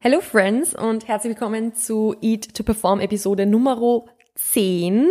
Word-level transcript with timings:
Hello 0.00 0.20
Friends 0.20 0.76
und 0.76 1.08
herzlich 1.08 1.30
willkommen 1.30 1.74
zu 1.74 2.14
Eat 2.20 2.54
to 2.54 2.62
Perform 2.62 3.00
Episode 3.00 3.46
Nummer 3.46 4.04
10. 4.36 5.08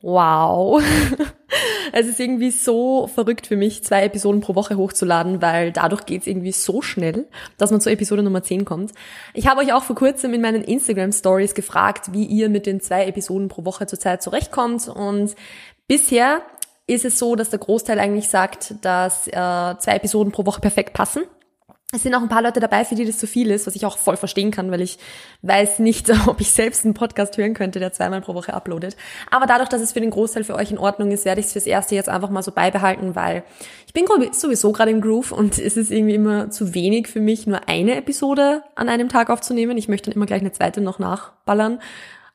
Wow. 0.00 0.82
Es 1.92 2.06
ist 2.06 2.20
irgendwie 2.20 2.50
so 2.50 3.06
verrückt 3.06 3.46
für 3.48 3.56
mich, 3.56 3.84
zwei 3.84 4.04
Episoden 4.04 4.40
pro 4.40 4.54
Woche 4.54 4.78
hochzuladen, 4.78 5.42
weil 5.42 5.72
dadurch 5.72 6.06
geht's 6.06 6.26
irgendwie 6.26 6.52
so 6.52 6.80
schnell, 6.80 7.26
dass 7.58 7.70
man 7.70 7.82
zur 7.82 7.92
Episode 7.92 8.22
Nummer 8.22 8.42
10 8.42 8.64
kommt. 8.64 8.92
Ich 9.34 9.46
habe 9.46 9.60
euch 9.60 9.74
auch 9.74 9.82
vor 9.82 9.96
kurzem 9.96 10.32
in 10.32 10.40
meinen 10.40 10.62
Instagram 10.62 11.12
Stories 11.12 11.54
gefragt, 11.54 12.12
wie 12.12 12.24
ihr 12.24 12.48
mit 12.48 12.64
den 12.64 12.80
zwei 12.80 13.06
Episoden 13.06 13.48
pro 13.48 13.66
Woche 13.66 13.86
zurzeit 13.86 14.22
zurechtkommt 14.22 14.88
und 14.88 15.34
bisher 15.86 16.40
ist 16.86 17.04
es 17.04 17.18
so, 17.18 17.34
dass 17.34 17.50
der 17.50 17.58
Großteil 17.58 17.98
eigentlich 17.98 18.28
sagt, 18.28 18.76
dass 18.80 19.26
äh, 19.26 19.32
zwei 19.32 19.96
Episoden 19.96 20.32
pro 20.32 20.46
Woche 20.46 20.60
perfekt 20.62 20.94
passen. 20.94 21.24
Es 21.92 22.04
sind 22.04 22.14
auch 22.14 22.22
ein 22.22 22.28
paar 22.28 22.42
Leute 22.42 22.60
dabei, 22.60 22.84
für 22.84 22.94
die 22.94 23.04
das 23.04 23.18
zu 23.18 23.26
viel 23.26 23.50
ist, 23.50 23.66
was 23.66 23.74
ich 23.74 23.84
auch 23.84 23.98
voll 23.98 24.16
verstehen 24.16 24.52
kann, 24.52 24.70
weil 24.70 24.80
ich 24.80 24.98
weiß 25.42 25.80
nicht, 25.80 26.08
ob 26.28 26.40
ich 26.40 26.52
selbst 26.52 26.84
einen 26.84 26.94
Podcast 26.94 27.36
hören 27.36 27.52
könnte, 27.52 27.80
der 27.80 27.92
zweimal 27.92 28.20
pro 28.20 28.34
Woche 28.34 28.54
uploadet. 28.54 28.96
Aber 29.28 29.46
dadurch, 29.46 29.68
dass 29.68 29.80
es 29.80 29.90
für 29.90 30.00
den 30.00 30.10
Großteil 30.10 30.44
für 30.44 30.54
euch 30.54 30.70
in 30.70 30.78
Ordnung 30.78 31.10
ist, 31.10 31.24
werde 31.24 31.40
ich 31.40 31.46
es 31.46 31.52
fürs 31.52 31.66
Erste 31.66 31.96
jetzt 31.96 32.08
einfach 32.08 32.30
mal 32.30 32.44
so 32.44 32.52
beibehalten, 32.52 33.16
weil 33.16 33.42
ich 33.88 33.92
bin 33.92 34.06
sowieso 34.32 34.70
gerade 34.70 34.92
im 34.92 35.00
Groove 35.00 35.32
und 35.32 35.58
es 35.58 35.76
ist 35.76 35.90
irgendwie 35.90 36.14
immer 36.14 36.50
zu 36.50 36.74
wenig 36.74 37.08
für 37.08 37.20
mich, 37.20 37.48
nur 37.48 37.68
eine 37.68 37.96
Episode 37.96 38.62
an 38.76 38.88
einem 38.88 39.08
Tag 39.08 39.28
aufzunehmen. 39.28 39.76
Ich 39.76 39.88
möchte 39.88 40.10
dann 40.10 40.16
immer 40.16 40.26
gleich 40.26 40.42
eine 40.42 40.52
zweite 40.52 40.80
noch 40.80 41.00
nachballern. 41.00 41.80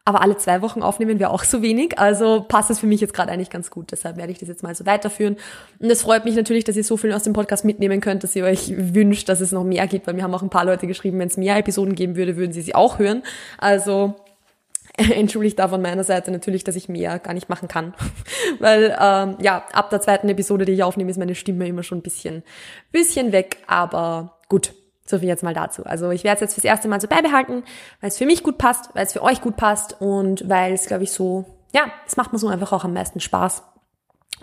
Aber 0.07 0.21
alle 0.21 0.37
zwei 0.37 0.61
Wochen 0.61 0.83
aufnehmen 0.83 1.19
wäre 1.19 1.31
auch 1.31 1.43
so 1.43 1.63
wenig. 1.63 1.97
Also 1.97 2.45
passt 2.47 2.69
es 2.69 2.79
für 2.79 2.85
mich 2.85 3.01
jetzt 3.01 3.15
gerade 3.15 3.31
eigentlich 3.31 3.49
ganz 3.49 3.71
gut. 3.71 3.91
Deshalb 3.91 4.17
werde 4.17 4.31
ich 4.31 4.37
das 4.37 4.47
jetzt 4.47 4.61
mal 4.61 4.75
so 4.75 4.85
weiterführen. 4.85 5.35
Und 5.79 5.89
es 5.89 6.03
freut 6.03 6.25
mich 6.25 6.35
natürlich, 6.35 6.63
dass 6.63 6.75
ihr 6.75 6.83
so 6.83 6.95
viel 6.95 7.11
aus 7.11 7.23
dem 7.23 7.33
Podcast 7.33 7.65
mitnehmen 7.65 8.01
könnt, 8.01 8.23
dass 8.23 8.35
ihr 8.35 8.45
euch 8.45 8.71
wünscht, 8.77 9.27
dass 9.29 9.41
es 9.41 9.51
noch 9.51 9.63
mehr 9.63 9.87
gibt. 9.87 10.05
Weil 10.05 10.13
mir 10.13 10.21
haben 10.21 10.35
auch 10.35 10.43
ein 10.43 10.51
paar 10.51 10.63
Leute 10.63 10.85
geschrieben, 10.85 11.17
wenn 11.17 11.27
es 11.27 11.37
mehr 11.37 11.57
Episoden 11.57 11.95
geben 11.95 12.15
würde, 12.15 12.37
würden 12.37 12.53
sie 12.53 12.61
sie 12.61 12.75
auch 12.75 12.99
hören. 12.99 13.23
Also 13.57 14.13
entschuldigt 14.97 15.57
da 15.57 15.67
von 15.67 15.81
meiner 15.81 16.03
Seite 16.03 16.29
natürlich, 16.29 16.63
dass 16.63 16.75
ich 16.75 16.87
mehr 16.87 17.17
gar 17.17 17.33
nicht 17.33 17.49
machen 17.49 17.67
kann. 17.67 17.95
Weil 18.59 18.95
ähm, 19.01 19.37
ja, 19.41 19.65
ab 19.73 19.89
der 19.89 20.01
zweiten 20.01 20.29
Episode, 20.29 20.65
die 20.65 20.73
ich 20.73 20.83
aufnehme, 20.83 21.09
ist 21.09 21.17
meine 21.17 21.33
Stimme 21.33 21.67
immer 21.67 21.81
schon 21.81 21.97
ein 21.97 22.03
bisschen, 22.03 22.43
bisschen 22.91 23.31
weg. 23.31 23.57
Aber 23.65 24.37
gut, 24.49 24.75
so 25.05 25.19
viel 25.19 25.27
jetzt 25.27 25.43
mal 25.43 25.53
dazu. 25.53 25.85
Also 25.85 26.09
ich 26.09 26.23
werde 26.23 26.35
es 26.35 26.41
jetzt 26.41 26.53
fürs 26.55 26.65
erste 26.65 26.87
Mal 26.87 26.99
so 26.99 27.07
beibehalten, 27.07 27.63
weil 28.01 28.09
es 28.09 28.17
für 28.17 28.25
mich 28.25 28.43
gut 28.43 28.57
passt, 28.57 28.89
weil 28.93 29.05
es 29.05 29.13
für 29.13 29.21
euch 29.21 29.41
gut 29.41 29.55
passt 29.55 30.01
und 30.01 30.47
weil 30.49 30.73
es, 30.73 30.87
glaube 30.87 31.03
ich, 31.03 31.11
so, 31.11 31.45
ja, 31.73 31.91
es 32.07 32.17
macht 32.17 32.33
mir 32.33 32.39
so 32.39 32.47
einfach 32.47 32.73
auch 32.73 32.83
am 32.83 32.93
meisten 32.93 33.19
Spaß. 33.19 33.63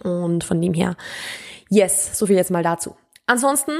Und 0.04 0.44
von 0.44 0.60
dem 0.60 0.72
her, 0.72 0.96
yes, 1.68 2.18
so 2.18 2.26
viel 2.26 2.36
jetzt 2.36 2.50
mal 2.50 2.62
dazu. 2.62 2.96
Ansonsten 3.26 3.72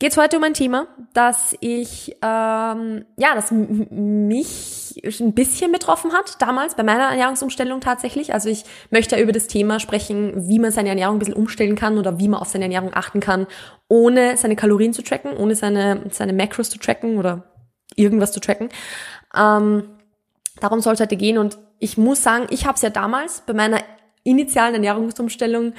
geht 0.00 0.12
es 0.12 0.16
heute 0.16 0.38
um 0.38 0.44
ein 0.44 0.54
Thema, 0.54 0.88
das 1.12 1.54
ich, 1.60 2.16
ähm, 2.22 3.04
ja, 3.16 3.34
das 3.34 3.50
mich 3.50 5.00
ein 5.20 5.34
bisschen 5.34 5.72
betroffen 5.72 6.12
hat, 6.14 6.40
damals 6.40 6.74
bei 6.74 6.82
meiner 6.82 7.10
Ernährungsumstellung 7.10 7.80
tatsächlich. 7.82 8.32
Also 8.32 8.48
ich 8.48 8.64
möchte 8.90 9.20
über 9.20 9.32
das 9.32 9.46
Thema 9.46 9.78
sprechen, 9.78 10.48
wie 10.48 10.58
man 10.58 10.72
seine 10.72 10.88
Ernährung 10.88 11.16
ein 11.16 11.18
bisschen 11.18 11.34
umstellen 11.34 11.76
kann 11.76 11.98
oder 11.98 12.18
wie 12.18 12.28
man 12.28 12.40
auf 12.40 12.48
seine 12.48 12.64
Ernährung 12.64 12.94
achten 12.94 13.20
kann, 13.20 13.46
ohne 13.88 14.38
seine 14.38 14.56
Kalorien 14.56 14.94
zu 14.94 15.02
tracken, 15.02 15.36
ohne 15.36 15.54
seine, 15.54 16.06
seine 16.10 16.32
Macros 16.32 16.70
zu 16.70 16.78
tracken 16.78 17.18
oder 17.18 17.52
irgendwas 17.94 18.32
zu 18.32 18.40
tracken. 18.40 18.70
Ähm, 19.36 19.84
darum 20.60 20.80
soll 20.80 20.94
es 20.94 21.00
heute 21.00 21.16
gehen 21.16 21.36
und 21.36 21.58
ich 21.78 21.98
muss 21.98 22.22
sagen, 22.22 22.46
ich 22.48 22.64
habe 22.64 22.76
es 22.76 22.82
ja 22.82 22.90
damals 22.90 23.42
bei 23.42 23.52
meiner 23.52 23.80
initialen 24.24 24.74
Ernährungsumstellung 24.74 25.74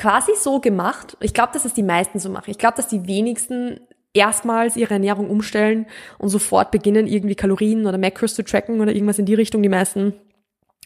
quasi 0.00 0.32
so 0.34 0.60
gemacht. 0.60 1.18
Ich 1.20 1.34
glaube, 1.34 1.52
dass 1.52 1.66
es 1.66 1.74
die 1.74 1.82
meisten 1.82 2.18
so 2.18 2.30
machen. 2.30 2.50
Ich 2.50 2.56
glaube, 2.56 2.76
dass 2.76 2.88
die 2.88 3.06
wenigsten 3.06 3.80
erstmals 4.14 4.76
ihre 4.76 4.94
Ernährung 4.94 5.28
umstellen 5.28 5.86
und 6.18 6.30
sofort 6.30 6.70
beginnen, 6.70 7.06
irgendwie 7.06 7.34
Kalorien 7.34 7.86
oder 7.86 7.98
Macros 7.98 8.34
zu 8.34 8.42
tracken 8.42 8.80
oder 8.80 8.94
irgendwas 8.94 9.18
in 9.18 9.26
die 9.26 9.34
Richtung. 9.34 9.62
Die 9.62 9.68
meisten 9.68 10.14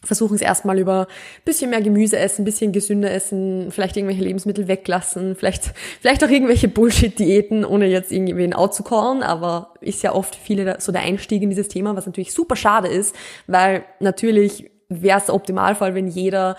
versuchen 0.03 0.35
es 0.35 0.41
erstmal 0.41 0.77
über 0.79 1.07
bisschen 1.45 1.69
mehr 1.69 1.81
Gemüse 1.81 2.19
essen, 2.19 2.43
bisschen 2.43 2.73
gesünder 2.73 3.09
essen, 3.09 3.71
vielleicht 3.71 3.95
irgendwelche 3.95 4.21
Lebensmittel 4.21 4.67
weglassen, 4.67 5.35
vielleicht, 5.35 5.71
vielleicht 6.01 6.23
auch 6.23 6.29
irgendwelche 6.29 6.67
Bullshit-Diäten, 6.67 7.63
ohne 7.63 7.87
jetzt 7.87 8.11
irgendwie 8.11 8.53
out 8.53 8.75
zu 8.75 8.83
callen, 8.83 9.23
aber 9.23 9.73
ist 9.79 10.03
ja 10.03 10.13
oft 10.13 10.35
viele 10.35 10.75
so 10.79 10.91
der 10.91 11.01
Einstieg 11.01 11.41
in 11.41 11.49
dieses 11.49 11.69
Thema, 11.69 11.95
was 11.95 12.05
natürlich 12.05 12.33
super 12.33 12.57
schade 12.57 12.89
ist, 12.89 13.15
weil 13.47 13.85
natürlich 14.01 14.69
wäre 14.89 15.19
es 15.19 15.27
der 15.27 15.35
Optimalfall, 15.35 15.95
wenn 15.95 16.09
jeder 16.09 16.57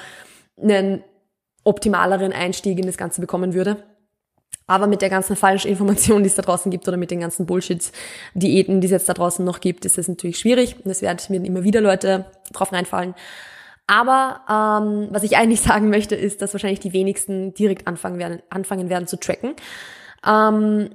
einen 0.61 1.05
optimaleren 1.66 2.32
Einstieg 2.32 2.78
in 2.78 2.87
das 2.87 2.97
Ganze 2.97 3.21
bekommen 3.21 3.54
würde. 3.54 3.77
Aber 4.69 4.87
mit 4.88 5.00
der 5.00 5.10
ganzen 5.10 5.37
falschen 5.37 5.69
Information, 5.69 6.22
die 6.22 6.28
es 6.28 6.34
da 6.34 6.43
draußen 6.43 6.71
gibt 6.71 6.88
oder 6.88 6.97
mit 6.97 7.10
den 7.10 7.21
ganzen 7.21 7.47
Bullshit-Diäten, 7.47 8.81
die 8.81 8.87
es 8.87 8.91
jetzt 8.91 9.09
da 9.09 9.15
draußen 9.15 9.44
noch 9.44 9.60
gibt, 9.60 9.84
ist 9.84 9.97
es 9.97 10.09
natürlich 10.09 10.38
schwierig. 10.38 10.77
Und 10.84 10.91
es 10.91 11.03
werden 11.03 11.21
mir 11.28 11.47
immer 11.47 11.62
wieder 11.62 11.81
Leute 11.81 12.27
drauf 12.53 12.72
reinfallen. 12.72 13.15
Aber 13.87 14.41
ähm, 14.49 15.09
was 15.10 15.22
ich 15.22 15.37
eigentlich 15.37 15.60
sagen 15.62 15.88
möchte, 15.88 16.16
ist, 16.16 16.43
dass 16.43 16.53
wahrscheinlich 16.53 16.81
die 16.81 16.93
wenigsten 16.93 17.54
direkt 17.54 17.87
anfangen 17.87 18.19
werden, 18.19 18.43
anfangen 18.50 18.88
werden 18.88 19.06
zu 19.06 19.19
tracken. 19.19 19.54
Ähm, 20.27 20.91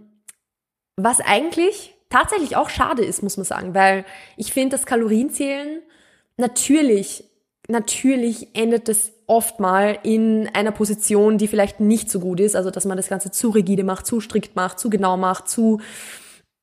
was 0.97 1.21
eigentlich 1.21 1.95
tatsächlich 2.09 2.57
auch 2.57 2.69
schade 2.69 3.03
ist, 3.03 3.23
muss 3.23 3.38
man 3.38 3.45
sagen, 3.45 3.73
weil 3.73 4.05
ich 4.35 4.51
finde, 4.51 4.75
das 4.75 4.85
Kalorienzählen 4.85 5.81
natürlich, 6.35 7.23
natürlich 7.67 8.49
endet 8.53 8.88
das 8.88 9.11
oft 9.27 9.59
mal 9.59 9.97
in 10.03 10.49
einer 10.53 10.72
Position, 10.72 11.38
die 11.38 11.47
vielleicht 11.47 11.79
nicht 11.79 12.09
so 12.09 12.19
gut 12.19 12.39
ist, 12.39 12.55
also 12.55 12.69
dass 12.72 12.85
man 12.85 12.97
das 12.97 13.07
Ganze 13.07 13.31
zu 13.31 13.49
rigide 13.49 13.83
macht, 13.83 14.05
zu 14.05 14.19
strikt 14.19 14.55
macht, 14.55 14.79
zu 14.79 14.89
genau 14.89 15.17
macht, 15.17 15.47
zu 15.47 15.79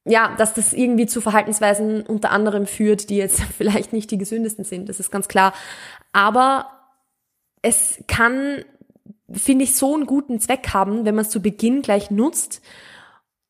ja, 0.05 0.35
dass 0.39 0.55
das 0.55 0.73
irgendwie 0.73 1.07
zu 1.07 1.21
Verhaltensweisen 1.21 2.03
unter 2.03 2.31
anderem 2.31 2.67
führt, 2.67 3.11
die 3.11 3.17
jetzt 3.17 3.41
vielleicht 3.57 3.93
nicht 3.93 4.11
die 4.11 4.19
gesündesten 4.19 4.65
sind, 4.65 4.89
das 4.89 5.01
ist 5.01 5.11
ganz 5.11 5.29
klar. 5.29 5.53
Aber 6.13 6.67
es 7.63 8.03
kann, 8.07 8.65
finde 9.31 9.65
ich, 9.65 9.75
so 9.75 9.95
einen 9.95 10.07
guten 10.07 10.41
Zweck 10.41 10.69
haben, 10.73 11.05
wenn 11.05 11.15
man 11.15 11.25
es 11.25 11.31
zu 11.31 11.43
Beginn 11.43 11.83
gleich 11.83 12.11
nutzt, 12.11 12.63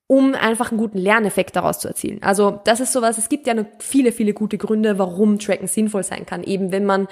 um 0.08 0.34
einfach 0.34 0.70
einen 0.72 0.80
guten 0.80 0.98
Lerneffekt 0.98 1.54
daraus 1.54 1.78
zu 1.78 1.86
erzielen. 1.86 2.20
Also 2.22 2.60
das 2.64 2.80
ist 2.80 2.92
sowas, 2.92 3.18
es 3.18 3.28
gibt 3.28 3.46
ja 3.46 3.54
viele, 3.78 4.10
viele 4.10 4.32
gute 4.32 4.58
Gründe, 4.58 4.98
warum 4.98 5.38
Tracken 5.38 5.68
sinnvoll 5.68 6.02
sein 6.02 6.26
kann. 6.26 6.42
Eben 6.42 6.72
wenn 6.72 6.86
man 6.86 7.06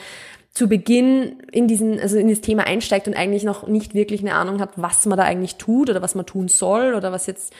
zu 0.50 0.66
Beginn 0.66 1.40
in 1.52 1.68
diesen, 1.68 2.00
also 2.00 2.16
in 2.16 2.30
das 2.30 2.40
Thema 2.40 2.64
einsteigt 2.66 3.06
und 3.06 3.14
eigentlich 3.14 3.44
noch 3.44 3.66
nicht 3.66 3.94
wirklich 3.94 4.22
eine 4.22 4.34
Ahnung 4.34 4.60
hat, 4.60 4.70
was 4.76 5.04
man 5.04 5.18
da 5.18 5.24
eigentlich 5.24 5.56
tut 5.56 5.90
oder 5.90 6.00
was 6.00 6.14
man 6.14 6.24
tun 6.24 6.48
soll 6.48 6.94
oder 6.94 7.12
was 7.12 7.26
jetzt 7.26 7.52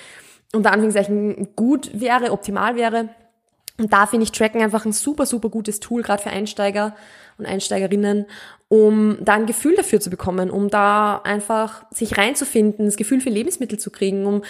unter 0.54 0.72
Anführungszeichen 0.72 1.48
gut 1.54 1.91
wäre, 1.92 2.32
optimal 2.32 2.76
wäre. 2.76 3.10
Und 3.78 3.92
da 3.92 4.06
finde 4.06 4.24
ich 4.24 4.32
Tracken 4.32 4.62
einfach 4.62 4.86
ein 4.86 4.92
super, 4.92 5.26
super 5.26 5.50
gutes 5.50 5.80
Tool, 5.80 6.00
gerade 6.00 6.22
für 6.22 6.30
Einsteiger 6.30 6.97
und 7.36 7.44
Einsteigerinnen, 7.44 8.24
um 8.69 9.19
da 9.21 9.34
ein 9.34 9.47
Gefühl 9.47 9.77
dafür 9.77 10.00
zu 10.00 10.10
bekommen, 10.10 10.50
um 10.50 10.69
da 10.69 11.19
einfach 11.19 11.84
sich 11.91 12.19
reinzufinden, 12.19 12.87
das 12.87 12.97
Gefühl 12.97 13.21
für 13.21 13.31
Lebensmittel 13.31 13.78
zu 13.78 13.91
kriegen, 13.91 14.27
um 14.27 14.43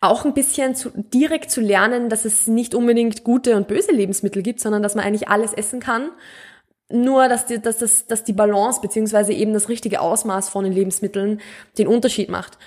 auch 0.00 0.24
ein 0.24 0.32
bisschen 0.32 0.74
zu, 0.74 0.90
direkt 0.94 1.50
zu 1.50 1.60
lernen, 1.60 2.08
dass 2.08 2.24
es 2.24 2.46
nicht 2.46 2.74
unbedingt 2.74 3.24
gute 3.24 3.56
und 3.56 3.68
böse 3.68 3.92
Lebensmittel 3.92 4.42
gibt, 4.42 4.60
sondern 4.60 4.82
dass 4.82 4.94
man 4.94 5.04
eigentlich 5.04 5.28
alles 5.28 5.52
essen 5.52 5.80
kann 5.80 6.10
nur, 6.90 7.28
dass 7.28 7.46
die, 7.46 7.60
dass, 7.60 7.78
das, 7.78 8.06
dass 8.06 8.24
die 8.24 8.32
Balance 8.32 8.80
beziehungsweise 8.80 9.32
eben 9.32 9.52
das 9.52 9.68
richtige 9.68 10.00
Ausmaß 10.00 10.48
von 10.48 10.64
den 10.64 10.72
Lebensmitteln 10.72 11.40
den 11.76 11.86
Unterschied 11.86 12.30
macht. 12.30 12.58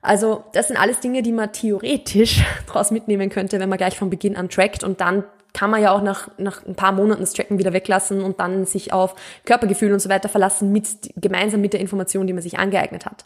Also 0.00 0.44
das 0.52 0.68
sind 0.68 0.76
alles 0.76 1.00
Dinge, 1.00 1.22
die 1.22 1.32
man 1.32 1.52
theoretisch 1.52 2.44
daraus 2.66 2.90
mitnehmen 2.90 3.28
könnte, 3.28 3.60
wenn 3.60 3.68
man 3.68 3.78
gleich 3.78 3.98
von 3.98 4.10
Beginn 4.10 4.36
an 4.36 4.48
trackt 4.48 4.82
und 4.82 5.00
dann 5.00 5.24
kann 5.56 5.70
man 5.70 5.80
ja 5.80 5.90
auch 5.90 6.02
nach, 6.02 6.28
nach 6.36 6.66
ein 6.66 6.74
paar 6.74 6.92
Monaten 6.92 7.22
das 7.22 7.32
Tracken 7.32 7.58
wieder 7.58 7.72
weglassen 7.72 8.22
und 8.22 8.40
dann 8.40 8.66
sich 8.66 8.92
auf 8.92 9.14
Körpergefühl 9.46 9.90
und 9.90 10.00
so 10.00 10.10
weiter 10.10 10.28
verlassen, 10.28 10.70
mit, 10.70 10.86
gemeinsam 11.16 11.62
mit 11.62 11.72
der 11.72 11.80
Information, 11.80 12.26
die 12.26 12.34
man 12.34 12.42
sich 12.42 12.58
angeeignet 12.58 13.06
hat. 13.06 13.24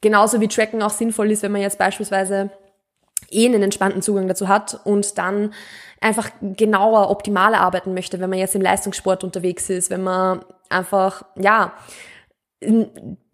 Genauso 0.00 0.40
wie 0.40 0.48
Tracken 0.48 0.82
auch 0.82 0.90
sinnvoll 0.90 1.30
ist, 1.30 1.42
wenn 1.42 1.52
man 1.52 1.60
jetzt 1.60 1.76
beispielsweise 1.76 2.48
eh 3.30 3.44
einen 3.44 3.62
entspannten 3.62 4.00
Zugang 4.00 4.26
dazu 4.26 4.48
hat 4.48 4.80
und 4.84 5.18
dann 5.18 5.52
einfach 6.00 6.30
genauer, 6.40 7.10
optimaler 7.10 7.60
arbeiten 7.60 7.92
möchte, 7.92 8.20
wenn 8.20 8.30
man 8.30 8.38
jetzt 8.38 8.54
im 8.54 8.62
Leistungssport 8.62 9.22
unterwegs 9.22 9.68
ist, 9.68 9.90
wenn 9.90 10.02
man 10.02 10.46
einfach, 10.70 11.26
ja, 11.34 11.74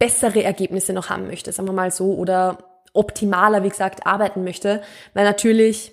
bessere 0.01 0.43
Ergebnisse 0.43 0.93
noch 0.93 1.11
haben 1.11 1.29
möchte, 1.29 1.53
sagen 1.53 1.69
wir 1.69 1.73
mal 1.73 1.93
so, 1.93 2.15
oder 2.15 2.59
optimaler, 2.93 3.63
wie 3.63 3.69
gesagt, 3.69 4.05
arbeiten 4.05 4.43
möchte, 4.43 4.83
weil 5.15 5.25
natürlich 5.25 5.93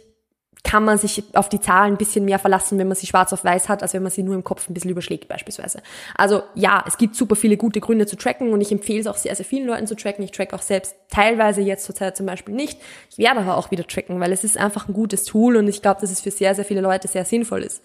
kann 0.63 0.83
man 0.83 0.97
sich 0.97 1.23
auf 1.33 1.47
die 1.47 1.59
Zahlen 1.59 1.93
ein 1.93 1.97
bisschen 1.97 2.25
mehr 2.25 2.37
verlassen, 2.37 2.77
wenn 2.77 2.87
man 2.87 2.95
sie 2.95 3.07
schwarz 3.07 3.31
auf 3.31 3.43
weiß 3.43 3.69
hat, 3.69 3.81
als 3.81 3.93
wenn 3.93 4.03
man 4.03 4.11
sie 4.11 4.23
nur 4.23 4.35
im 4.35 4.43
Kopf 4.43 4.69
ein 4.69 4.73
bisschen 4.73 4.91
überschlägt 4.91 5.27
beispielsweise. 5.27 5.81
Also 6.15 6.43
ja, 6.53 6.83
es 6.85 6.97
gibt 6.97 7.15
super 7.15 7.35
viele 7.35 7.55
gute 7.55 7.79
Gründe 7.79 8.05
zu 8.05 8.17
tracken 8.17 8.51
und 8.51 8.59
ich 8.59 8.71
empfehle 8.71 8.99
es 8.99 9.07
auch 9.07 9.15
sehr, 9.15 9.35
sehr 9.35 9.45
vielen 9.45 9.67
Leuten 9.67 9.87
zu 9.87 9.95
tracken. 9.95 10.23
Ich 10.23 10.31
track 10.31 10.53
auch 10.53 10.61
selbst 10.61 10.95
teilweise 11.09 11.61
jetzt 11.61 11.85
zurzeit 11.85 12.17
zum 12.17 12.25
Beispiel 12.25 12.53
nicht. 12.53 12.79
Ich 13.09 13.17
werde 13.17 13.39
aber 13.39 13.57
auch 13.57 13.71
wieder 13.71 13.87
tracken, 13.87 14.19
weil 14.19 14.33
es 14.33 14.43
ist 14.43 14.57
einfach 14.57 14.87
ein 14.87 14.93
gutes 14.93 15.23
Tool 15.23 15.55
und 15.55 15.67
ich 15.67 15.81
glaube, 15.81 16.01
dass 16.01 16.11
es 16.11 16.21
für 16.21 16.31
sehr, 16.31 16.53
sehr 16.53 16.65
viele 16.65 16.81
Leute 16.81 17.07
sehr 17.07 17.25
sinnvoll 17.25 17.63
ist. 17.63 17.81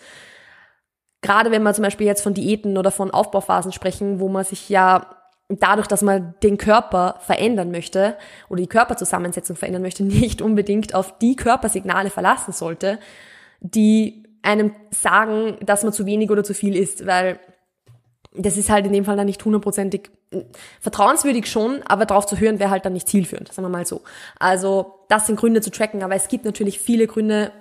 Gerade 1.22 1.50
wenn 1.50 1.62
wir 1.62 1.72
zum 1.72 1.84
Beispiel 1.84 2.06
jetzt 2.06 2.22
von 2.22 2.34
Diäten 2.34 2.76
oder 2.76 2.90
von 2.90 3.10
Aufbauphasen 3.10 3.72
sprechen, 3.72 4.20
wo 4.20 4.28
man 4.28 4.44
sich 4.44 4.68
ja 4.68 5.23
dadurch, 5.48 5.86
dass 5.86 6.02
man 6.02 6.34
den 6.42 6.58
Körper 6.58 7.16
verändern 7.20 7.70
möchte 7.70 8.16
oder 8.48 8.62
die 8.62 8.68
Körperzusammensetzung 8.68 9.56
verändern 9.56 9.82
möchte, 9.82 10.02
nicht 10.04 10.42
unbedingt 10.42 10.94
auf 10.94 11.18
die 11.18 11.36
Körpersignale 11.36 12.10
verlassen 12.10 12.52
sollte, 12.52 12.98
die 13.60 14.24
einem 14.42 14.74
sagen, 14.90 15.56
dass 15.64 15.84
man 15.84 15.92
zu 15.92 16.06
wenig 16.06 16.30
oder 16.30 16.44
zu 16.44 16.54
viel 16.54 16.76
isst, 16.76 17.06
weil 17.06 17.38
das 18.36 18.56
ist 18.56 18.68
halt 18.68 18.84
in 18.84 18.92
dem 18.92 19.04
Fall 19.04 19.16
dann 19.16 19.26
nicht 19.26 19.44
hundertprozentig 19.44 20.10
vertrauenswürdig 20.80 21.46
schon, 21.46 21.82
aber 21.84 22.04
darauf 22.04 22.26
zu 22.26 22.38
hören 22.38 22.58
wäre 22.58 22.70
halt 22.70 22.84
dann 22.84 22.92
nicht 22.92 23.08
zielführend, 23.08 23.52
sagen 23.52 23.66
wir 23.66 23.70
mal 23.70 23.86
so. 23.86 24.02
Also 24.38 24.94
das 25.08 25.26
sind 25.26 25.36
Gründe 25.36 25.60
zu 25.60 25.70
tracken, 25.70 26.02
aber 26.02 26.16
es 26.16 26.28
gibt 26.28 26.44
natürlich 26.44 26.80
viele 26.80 27.06
Gründe, 27.06 27.52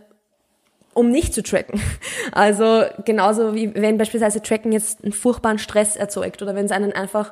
um 0.94 1.12
nicht 1.12 1.34
zu 1.34 1.44
tracken. 1.44 1.80
Also 2.32 2.86
genauso 3.06 3.54
wie 3.54 3.76
wenn 3.76 4.00
beispielsweise 4.00 4.42
Tracken 4.42 4.72
jetzt 4.72 5.04
einen 5.04 5.14
furchtbaren 5.14 5.60
Stress 5.60 5.96
erzeugt 5.96 6.42
oder 6.42 6.56
wenn 6.56 6.66
es 6.66 6.72
einen 6.72 6.92
einfach 6.92 7.32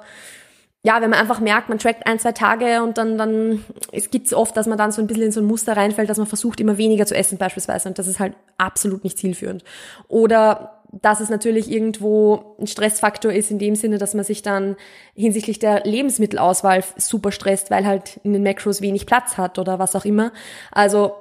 ja, 0.83 0.99
wenn 1.01 1.11
man 1.11 1.19
einfach 1.19 1.39
merkt, 1.39 1.69
man 1.69 1.77
trackt 1.77 2.07
ein, 2.07 2.17
zwei 2.17 2.31
Tage 2.31 2.81
und 2.81 2.97
dann, 2.97 3.17
dann, 3.17 3.63
es 3.91 4.09
gibt 4.09 4.33
oft, 4.33 4.57
dass 4.57 4.65
man 4.65 4.77
dann 4.77 4.91
so 4.91 5.01
ein 5.01 5.07
bisschen 5.07 5.23
in 5.23 5.31
so 5.31 5.39
ein 5.39 5.45
Muster 5.45 5.77
reinfällt, 5.77 6.09
dass 6.09 6.17
man 6.17 6.25
versucht, 6.25 6.59
immer 6.59 6.77
weniger 6.77 7.05
zu 7.05 7.15
essen 7.15 7.37
beispielsweise 7.37 7.87
und 7.87 7.99
das 7.99 8.07
ist 8.07 8.19
halt 8.19 8.33
absolut 8.57 9.03
nicht 9.03 9.17
zielführend. 9.17 9.63
Oder 10.07 10.81
dass 10.91 11.21
es 11.21 11.29
natürlich 11.29 11.71
irgendwo 11.71 12.55
ein 12.59 12.67
Stressfaktor 12.67 13.31
ist 13.31 13.51
in 13.51 13.59
dem 13.59 13.75
Sinne, 13.75 13.97
dass 13.97 14.13
man 14.13 14.25
sich 14.25 14.41
dann 14.41 14.75
hinsichtlich 15.15 15.59
der 15.59 15.83
Lebensmittelauswahl 15.85 16.83
super 16.97 17.31
stresst, 17.31 17.71
weil 17.71 17.85
halt 17.85 18.19
in 18.23 18.33
den 18.33 18.43
Macros 18.43 18.81
wenig 18.81 19.05
Platz 19.05 19.37
hat 19.37 19.57
oder 19.57 19.79
was 19.79 19.95
auch 19.95 20.03
immer. 20.03 20.33
Also 20.71 21.13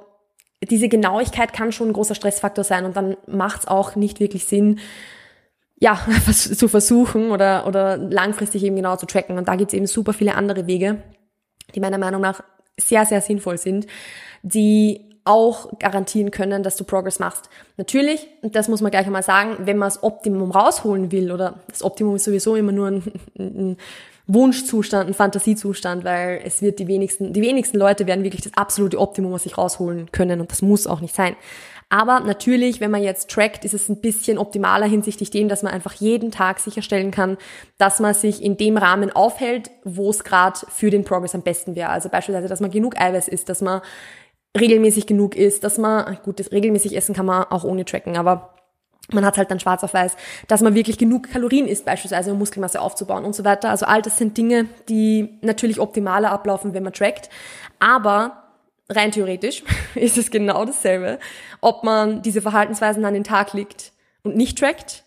diese 0.69 0.89
Genauigkeit 0.89 1.53
kann 1.53 1.71
schon 1.71 1.89
ein 1.89 1.93
großer 1.93 2.15
Stressfaktor 2.15 2.63
sein 2.63 2.85
und 2.85 2.95
dann 2.95 3.15
macht 3.27 3.61
es 3.61 3.67
auch 3.67 3.95
nicht 3.95 4.19
wirklich 4.19 4.45
Sinn, 4.45 4.79
ja, 5.81 5.99
zu 6.31 6.67
versuchen 6.67 7.31
oder, 7.31 7.67
oder 7.67 7.97
langfristig 7.97 8.63
eben 8.63 8.77
genau 8.77 8.95
zu 8.95 9.05
tracken. 9.05 9.37
Und 9.37 9.47
da 9.47 9.55
gibt 9.55 9.73
es 9.73 9.77
eben 9.77 9.87
super 9.87 10.13
viele 10.13 10.35
andere 10.35 10.67
Wege, 10.67 11.01
die 11.75 11.81
meiner 11.81 11.97
Meinung 11.97 12.21
nach 12.21 12.41
sehr, 12.79 13.05
sehr 13.05 13.19
sinnvoll 13.19 13.57
sind, 13.57 13.87
die 14.43 15.09
auch 15.23 15.77
garantieren 15.79 16.31
können, 16.31 16.63
dass 16.63 16.77
du 16.77 16.83
Progress 16.83 17.19
machst. 17.19 17.49
Natürlich, 17.77 18.27
und 18.41 18.55
das 18.55 18.67
muss 18.67 18.81
man 18.81 18.91
gleich 18.91 19.05
einmal 19.05 19.23
sagen, 19.23 19.57
wenn 19.59 19.77
man 19.77 19.87
das 19.87 20.01
Optimum 20.01 20.51
rausholen 20.51 21.11
will, 21.11 21.31
oder 21.31 21.59
das 21.67 21.83
Optimum 21.83 22.15
ist 22.15 22.23
sowieso 22.23 22.55
immer 22.55 22.71
nur 22.71 22.87
ein, 22.87 23.03
ein 23.37 23.77
Wunschzustand, 24.27 25.09
ein 25.09 25.13
Fantasiezustand, 25.13 26.03
weil 26.03 26.41
es 26.43 26.61
wird 26.61 26.79
die 26.79 26.87
wenigsten, 26.87 27.33
die 27.33 27.41
wenigsten 27.41 27.77
Leute 27.77 28.07
werden 28.07 28.23
wirklich 28.23 28.41
das 28.41 28.53
absolute 28.55 28.99
Optimum 28.99 29.33
aus 29.33 29.43
sich 29.43 29.57
rausholen 29.57 30.11
können 30.11 30.41
und 30.41 30.51
das 30.51 30.61
muss 30.61 30.87
auch 30.87 31.01
nicht 31.01 31.15
sein. 31.15 31.35
Aber 31.93 32.21
natürlich, 32.21 32.79
wenn 32.79 32.89
man 32.89 33.03
jetzt 33.03 33.29
trackt, 33.29 33.65
ist 33.65 33.73
es 33.73 33.89
ein 33.89 33.99
bisschen 33.99 34.37
optimaler 34.37 34.85
hinsichtlich 34.85 35.29
dem, 35.29 35.49
dass 35.49 35.61
man 35.61 35.73
einfach 35.73 35.91
jeden 35.91 36.31
Tag 36.31 36.61
sicherstellen 36.61 37.11
kann, 37.11 37.37
dass 37.77 37.99
man 37.99 38.13
sich 38.13 38.41
in 38.41 38.55
dem 38.55 38.77
Rahmen 38.77 39.11
aufhält, 39.11 39.71
wo 39.83 40.09
es 40.09 40.23
gerade 40.23 40.57
für 40.69 40.89
den 40.89 41.03
Progress 41.03 41.35
am 41.35 41.41
besten 41.41 41.75
wäre. 41.75 41.89
Also 41.89 42.07
beispielsweise, 42.07 42.47
dass 42.47 42.61
man 42.61 42.71
genug 42.71 42.97
Eiweiß 42.97 43.27
isst, 43.27 43.49
dass 43.49 43.59
man 43.59 43.81
regelmäßig 44.57 45.05
genug 45.05 45.35
isst, 45.35 45.65
dass 45.65 45.77
man, 45.77 46.17
gut, 46.23 46.39
das 46.39 46.53
regelmäßig 46.53 46.95
essen 46.95 47.13
kann 47.13 47.25
man 47.25 47.43
auch 47.43 47.65
ohne 47.65 47.83
tracken, 47.83 48.15
aber 48.15 48.53
man 49.11 49.25
hat 49.25 49.37
halt 49.37 49.51
dann 49.51 49.59
schwarz 49.59 49.83
auf 49.83 49.93
weiß, 49.93 50.15
dass 50.47 50.61
man 50.61 50.75
wirklich 50.75 50.97
genug 50.97 51.29
Kalorien 51.29 51.67
isst, 51.67 51.83
beispielsweise 51.83 52.31
um 52.31 52.39
Muskelmasse 52.39 52.79
aufzubauen 52.79 53.25
und 53.25 53.35
so 53.35 53.43
weiter. 53.43 53.69
Also 53.69 53.85
all 53.85 54.01
das 54.01 54.15
sind 54.15 54.37
Dinge, 54.37 54.67
die 54.87 55.39
natürlich 55.41 55.81
optimaler 55.81 56.31
ablaufen, 56.31 56.73
wenn 56.73 56.83
man 56.83 56.93
trackt. 56.93 57.29
Aber 57.79 58.40
rein 58.89 59.11
theoretisch 59.11 59.63
ist 59.95 60.17
es 60.17 60.31
genau 60.31 60.65
dasselbe, 60.65 61.19
ob 61.61 61.83
man 61.83 62.21
diese 62.21 62.41
Verhaltensweisen 62.41 63.05
an 63.05 63.13
den 63.13 63.23
Tag 63.23 63.53
legt 63.53 63.91
und 64.23 64.35
nicht 64.35 64.57
trackt 64.57 65.03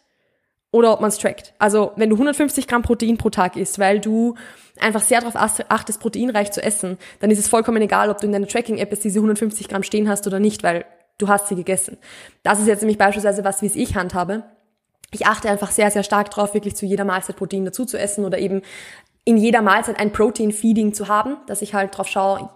oder 0.71 0.93
ob 0.93 1.00
man 1.00 1.09
es 1.09 1.19
trackt. 1.19 1.55
Also 1.59 1.93
wenn 1.97 2.11
du 2.11 2.17
150 2.17 2.67
Gramm 2.67 2.82
Protein 2.82 3.17
pro 3.17 3.31
Tag 3.31 3.56
isst, 3.56 3.79
weil 3.79 4.00
du 4.00 4.35
einfach 4.81 5.03
sehr 5.03 5.21
darauf 5.21 5.37
achtest, 5.37 6.00
proteinreich 6.00 6.50
zu 6.50 6.62
essen, 6.62 6.99
dann 7.21 7.31
ist 7.31 7.38
es 7.38 7.49
vollkommen 7.49 7.81
egal, 7.81 8.11
ob 8.11 8.21
du 8.21 8.26
in 8.26 8.32
deiner 8.32 8.49
Tracking-App 8.49 8.91
jetzt 8.91 9.05
diese 9.05 9.21
150 9.21 9.69
Gramm 9.69 9.85
stehen 9.85 10.09
hast 10.09 10.27
oder 10.27 10.41
nicht, 10.41 10.62
weil 10.65 10.85
du 11.19 11.29
hast 11.29 11.47
sie 11.47 11.55
gegessen. 11.55 11.97
Das 12.43 12.61
ist 12.61 12.67
jetzt 12.67 12.81
nämlich 12.81 12.99
beispielsweise 12.99 13.44
was, 13.44 13.62
wie 13.62 13.67
es 13.67 13.77
ich 13.77 13.94
handhabe. 13.94 14.43
Ich 15.12 15.27
achte 15.27 15.49
einfach 15.49 15.70
sehr, 15.70 15.93
sehr 15.93 16.03
stark 16.03 16.31
darauf, 16.31 16.55
wirklich 16.55 16.75
zu 16.75 16.87
jeder 16.87 17.05
Mahlzeit 17.05 17.37
Protein 17.37 17.65
dazu 17.65 17.85
zu 17.85 17.97
essen 17.97 18.25
oder 18.25 18.38
eben 18.38 18.62
in 19.25 19.37
jeder 19.37 19.62
Mahlzeit 19.62 20.00
ein 20.00 20.12
Protein-Feeding 20.12 20.93
zu 20.93 21.06
haben, 21.06 21.37
dass 21.47 21.62
ich 21.62 21.73
halt 21.73 21.97
drauf 21.97 22.09
schaue, 22.09 22.50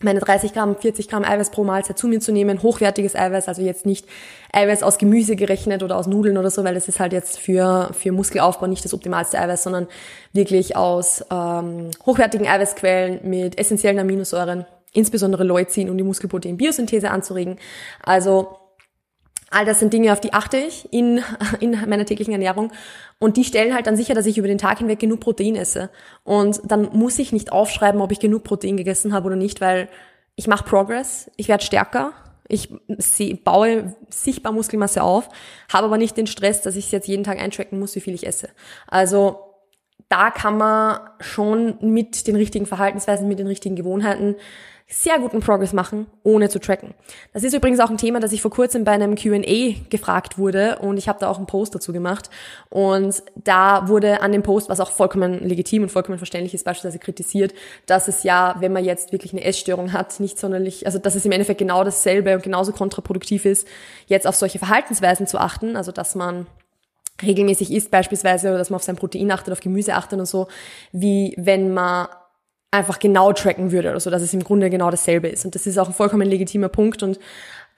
meine 0.00 0.20
30 0.20 0.52
Gramm, 0.52 0.76
40 0.76 1.08
Gramm 1.08 1.24
Eiweiß 1.24 1.50
pro 1.50 1.64
Mahlzeit 1.64 1.98
zu 1.98 2.08
mir 2.08 2.20
zu 2.20 2.32
nehmen, 2.32 2.62
hochwertiges 2.62 3.14
Eiweiß, 3.14 3.48
also 3.48 3.62
jetzt 3.62 3.86
nicht 3.86 4.06
Eiweiß 4.52 4.82
aus 4.82 4.98
Gemüse 4.98 5.36
gerechnet 5.36 5.82
oder 5.82 5.96
aus 5.96 6.06
Nudeln 6.06 6.38
oder 6.38 6.50
so, 6.50 6.64
weil 6.64 6.74
das 6.74 6.88
ist 6.88 6.98
halt 7.00 7.12
jetzt 7.12 7.38
für, 7.38 7.90
für 7.92 8.12
Muskelaufbau 8.12 8.66
nicht 8.66 8.84
das 8.84 8.94
optimalste 8.94 9.38
Eiweiß, 9.38 9.62
sondern 9.62 9.86
wirklich 10.32 10.76
aus 10.76 11.24
ähm, 11.30 11.90
hochwertigen 12.04 12.46
Eiweißquellen 12.46 13.20
mit 13.28 13.58
essentiellen 13.58 13.98
Aminosäuren, 13.98 14.66
insbesondere 14.92 15.44
Leucin, 15.44 15.90
um 15.90 15.96
die 15.96 16.04
Muskelprotein-Biosynthese 16.04 17.10
anzuregen. 17.10 17.58
Also 18.02 18.58
All 19.52 19.64
das 19.64 19.80
sind 19.80 19.92
Dinge, 19.92 20.12
auf 20.12 20.20
die 20.20 20.32
achte 20.32 20.56
ich 20.56 20.92
in, 20.92 21.22
in 21.60 21.72
meiner 21.88 22.06
täglichen 22.06 22.32
Ernährung. 22.32 22.72
Und 23.18 23.36
die 23.36 23.44
stellen 23.44 23.74
halt 23.74 23.86
dann 23.86 23.96
sicher, 23.96 24.14
dass 24.14 24.26
ich 24.26 24.38
über 24.38 24.48
den 24.48 24.58
Tag 24.58 24.78
hinweg 24.78 24.98
genug 24.98 25.20
Protein 25.20 25.54
esse. 25.54 25.90
Und 26.24 26.60
dann 26.64 26.88
muss 26.92 27.18
ich 27.18 27.32
nicht 27.32 27.52
aufschreiben, 27.52 28.00
ob 28.00 28.12
ich 28.12 28.20
genug 28.20 28.44
Protein 28.44 28.76
gegessen 28.76 29.12
habe 29.12 29.26
oder 29.26 29.36
nicht, 29.36 29.60
weil 29.60 29.88
ich 30.34 30.46
mache 30.46 30.64
Progress, 30.64 31.30
ich 31.36 31.48
werde 31.48 31.64
stärker, 31.64 32.12
ich 32.48 32.70
baue 33.44 33.94
sichtbar 34.10 34.52
Muskelmasse 34.52 35.02
auf, 35.02 35.28
habe 35.72 35.86
aber 35.86 35.98
nicht 35.98 36.16
den 36.16 36.26
Stress, 36.26 36.62
dass 36.62 36.76
ich 36.76 36.90
jetzt 36.90 37.08
jeden 37.08 37.24
Tag 37.24 37.40
eintracken 37.40 37.78
muss, 37.78 37.94
wie 37.94 38.00
viel 38.00 38.14
ich 38.14 38.26
esse. 38.26 38.48
Also 38.86 39.38
da 40.08 40.30
kann 40.30 40.58
man 40.58 41.00
schon 41.20 41.78
mit 41.80 42.26
den 42.26 42.36
richtigen 42.36 42.66
Verhaltensweisen, 42.66 43.28
mit 43.28 43.38
den 43.38 43.46
richtigen 43.46 43.76
Gewohnheiten 43.76 44.36
sehr 44.88 45.18
guten 45.18 45.40
Progress 45.40 45.72
machen, 45.72 46.06
ohne 46.22 46.48
zu 46.48 46.58
tracken. 46.58 46.94
Das 47.32 47.44
ist 47.44 47.54
übrigens 47.54 47.80
auch 47.80 47.90
ein 47.90 47.96
Thema, 47.96 48.20
das 48.20 48.32
ich 48.32 48.42
vor 48.42 48.50
kurzem 48.50 48.84
bei 48.84 48.92
einem 48.92 49.16
Q&A 49.16 49.74
gefragt 49.88 50.38
wurde 50.38 50.78
und 50.80 50.96
ich 50.98 51.08
habe 51.08 51.18
da 51.18 51.28
auch 51.28 51.38
einen 51.38 51.46
Post 51.46 51.74
dazu 51.74 51.92
gemacht 51.92 52.30
und 52.68 53.22
da 53.36 53.88
wurde 53.88 54.20
an 54.20 54.32
dem 54.32 54.42
Post, 54.42 54.68
was 54.68 54.80
auch 54.80 54.90
vollkommen 54.90 55.46
legitim 55.46 55.82
und 55.82 55.88
vollkommen 55.90 56.18
verständlich 56.18 56.54
ist, 56.54 56.64
beispielsweise 56.64 56.98
kritisiert, 56.98 57.54
dass 57.86 58.08
es 58.08 58.22
ja, 58.22 58.56
wenn 58.60 58.72
man 58.72 58.84
jetzt 58.84 59.12
wirklich 59.12 59.32
eine 59.32 59.44
Essstörung 59.44 59.92
hat, 59.92 60.20
nicht 60.20 60.38
sonderlich, 60.38 60.86
also 60.86 60.98
dass 60.98 61.14
es 61.14 61.24
im 61.24 61.32
Endeffekt 61.32 61.58
genau 61.58 61.84
dasselbe 61.84 62.34
und 62.34 62.42
genauso 62.42 62.72
kontraproduktiv 62.72 63.44
ist, 63.44 63.66
jetzt 64.06 64.26
auf 64.26 64.36
solche 64.36 64.58
Verhaltensweisen 64.58 65.26
zu 65.26 65.38
achten, 65.38 65.76
also 65.76 65.92
dass 65.92 66.14
man 66.14 66.46
regelmäßig 67.22 67.72
isst 67.72 67.90
beispielsweise 67.90 68.48
oder 68.48 68.58
dass 68.58 68.70
man 68.70 68.76
auf 68.76 68.82
sein 68.82 68.96
Protein 68.96 69.30
achtet, 69.30 69.52
auf 69.52 69.60
Gemüse 69.60 69.94
achtet 69.94 70.18
und 70.18 70.26
so, 70.26 70.48
wie 70.92 71.34
wenn 71.36 71.72
man 71.72 72.08
einfach 72.72 72.98
genau 72.98 73.32
tracken 73.32 73.70
würde 73.70 73.90
oder 73.90 74.00
so, 74.00 74.10
dass 74.10 74.22
es 74.22 74.34
im 74.34 74.42
Grunde 74.42 74.70
genau 74.70 74.90
dasselbe 74.90 75.28
ist. 75.28 75.44
Und 75.44 75.54
das 75.54 75.66
ist 75.66 75.78
auch 75.78 75.86
ein 75.86 75.94
vollkommen 75.94 76.28
legitimer 76.28 76.68
Punkt 76.68 77.02
und 77.02 77.20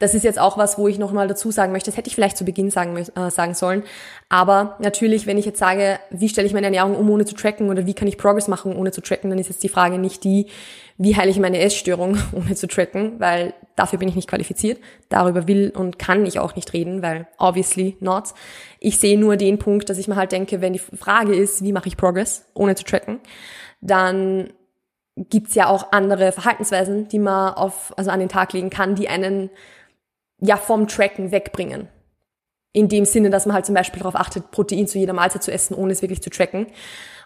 das 0.00 0.14
ist 0.14 0.24
jetzt 0.24 0.40
auch 0.40 0.58
was, 0.58 0.76
wo 0.76 0.88
ich 0.88 0.98
nochmal 0.98 1.28
dazu 1.28 1.50
sagen 1.50 1.72
möchte, 1.72 1.90
das 1.90 1.96
hätte 1.96 2.08
ich 2.08 2.14
vielleicht 2.14 2.36
zu 2.36 2.44
Beginn 2.44 2.70
sagen, 2.70 2.96
äh, 2.96 3.30
sagen 3.30 3.54
sollen. 3.54 3.84
Aber 4.28 4.76
natürlich, 4.80 5.26
wenn 5.26 5.38
ich 5.38 5.44
jetzt 5.44 5.58
sage, 5.58 5.98
wie 6.10 6.28
stelle 6.28 6.46
ich 6.46 6.52
meine 6.52 6.66
Ernährung 6.66 6.96
um, 6.96 7.08
ohne 7.10 7.24
zu 7.24 7.34
tracken 7.34 7.70
oder 7.70 7.86
wie 7.86 7.94
kann 7.94 8.08
ich 8.08 8.18
Progress 8.18 8.48
machen, 8.48 8.74
ohne 8.74 8.90
zu 8.90 9.00
tracken, 9.00 9.30
dann 9.30 9.38
ist 9.38 9.48
jetzt 9.48 9.62
die 9.62 9.68
Frage 9.68 9.98
nicht 9.98 10.24
die, 10.24 10.46
wie 10.98 11.16
heile 11.16 11.30
ich 11.30 11.38
meine 11.38 11.60
Essstörung, 11.60 12.18
ohne 12.32 12.54
zu 12.54 12.66
tracken, 12.66 13.20
weil 13.20 13.54
dafür 13.76 13.98
bin 13.98 14.08
ich 14.08 14.16
nicht 14.16 14.28
qualifiziert. 14.28 14.80
Darüber 15.10 15.46
will 15.46 15.72
und 15.74 15.98
kann 15.98 16.26
ich 16.26 16.40
auch 16.40 16.56
nicht 16.56 16.72
reden, 16.72 17.00
weil 17.02 17.28
obviously 17.38 17.96
not. 18.00 18.34
Ich 18.80 18.98
sehe 18.98 19.18
nur 19.18 19.36
den 19.36 19.58
Punkt, 19.58 19.88
dass 19.88 19.98
ich 19.98 20.08
mir 20.08 20.16
halt 20.16 20.32
denke, 20.32 20.60
wenn 20.60 20.72
die 20.72 20.80
Frage 20.80 21.34
ist, 21.34 21.62
wie 21.62 21.72
mache 21.72 21.88
ich 21.88 21.96
Progress, 21.96 22.46
ohne 22.54 22.74
zu 22.74 22.84
tracken, 22.84 23.20
dann 23.80 24.50
gibt's 25.16 25.54
ja 25.54 25.68
auch 25.68 25.92
andere 25.92 26.32
Verhaltensweisen, 26.32 27.08
die 27.08 27.18
man 27.18 27.54
auf, 27.54 27.96
also 27.96 28.10
an 28.10 28.20
den 28.20 28.28
Tag 28.28 28.52
legen 28.52 28.70
kann, 28.70 28.94
die 28.94 29.08
einen 29.08 29.50
ja 30.40 30.56
vom 30.56 30.88
Tracken 30.88 31.30
wegbringen. 31.30 31.88
In 32.72 32.88
dem 32.88 33.04
Sinne, 33.04 33.30
dass 33.30 33.46
man 33.46 33.54
halt 33.54 33.66
zum 33.66 33.74
Beispiel 33.74 34.00
darauf 34.00 34.16
achtet, 34.16 34.50
Protein 34.50 34.88
zu 34.88 34.98
jeder 34.98 35.12
Mahlzeit 35.12 35.44
zu 35.44 35.52
essen, 35.52 35.74
ohne 35.74 35.92
es 35.92 36.02
wirklich 36.02 36.22
zu 36.22 36.30
tracken. 36.30 36.66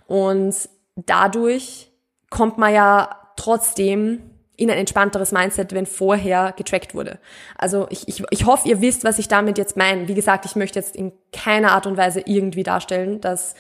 Und 0.07 0.55
dadurch 0.97 1.91
kommt 2.29 2.59
man 2.59 2.75
ja 2.75 3.17
trotzdem 3.37 4.31
in 4.57 4.71
ein 4.71 4.77
entspannteres 4.77 5.33
Mindset, 5.33 5.73
wenn 5.73 5.87
vorher 5.87 6.53
getrackt 6.53 6.95
wurde. 6.95 7.19
Also 7.57 7.87
ich, 7.91 8.09
ich, 8.09 8.25
ich 8.31 8.45
hoffe, 8.45 8.69
ihr 8.69 8.81
wisst, 8.81 9.05
was 9.05 9.19
ich 9.19 9.29
damit 9.29 9.57
jetzt 9.57 9.77
meine. 9.77 10.09
Wie 10.09 10.15
gesagt, 10.15 10.45
ich 10.45 10.57
möchte 10.57 10.81
jetzt 10.81 10.97
in 10.97 11.13
keiner 11.33 11.73
Art 11.73 11.87
und 11.87 11.97
Weise 11.97 12.21
irgendwie 12.27 12.65
darstellen, 12.65 13.21
dass 13.21 13.55